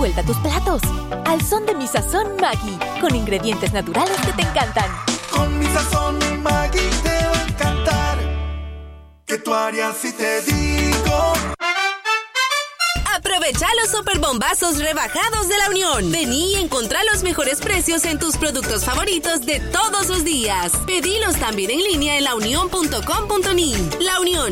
vuelta 0.00 0.22
a 0.22 0.24
tus 0.24 0.38
platos. 0.38 0.80
Al 1.26 1.42
son 1.42 1.66
de 1.66 1.74
mi 1.74 1.86
sazón 1.86 2.26
Maggi, 2.40 2.78
con 3.02 3.14
ingredientes 3.14 3.70
naturales 3.74 4.16
que 4.24 4.32
te 4.32 4.42
encantan. 4.42 4.90
Con 5.30 5.58
mi 5.58 5.66
sazón 5.66 6.18
Maggi 6.42 6.88
te 7.02 7.26
va 7.26 7.38
a 7.38 7.46
encantar. 7.46 8.18
¿Qué 9.26 9.36
tú 9.36 9.52
harías 9.52 9.94
si 9.98 10.10
te 10.12 10.40
digo? 10.40 11.34
Aprovecha 13.14 13.66
los 13.82 13.90
superbombazos 13.90 14.78
rebajados 14.78 15.48
de 15.48 15.58
la 15.58 15.68
Unión. 15.68 16.10
Vení 16.10 16.54
y 16.54 16.56
encontrá 16.56 17.00
los 17.12 17.22
mejores 17.22 17.60
precios 17.60 18.06
en 18.06 18.18
tus 18.18 18.38
productos 18.38 18.86
favoritos 18.86 19.44
de 19.44 19.60
todos 19.60 20.08
los 20.08 20.24
días. 20.24 20.72
Pedilos 20.86 21.36
también 21.36 21.70
en 21.70 21.82
línea 21.82 22.16
en 22.16 22.24
launión.com.ni. 22.24 23.74
La 24.00 24.18
Unión. 24.18 24.48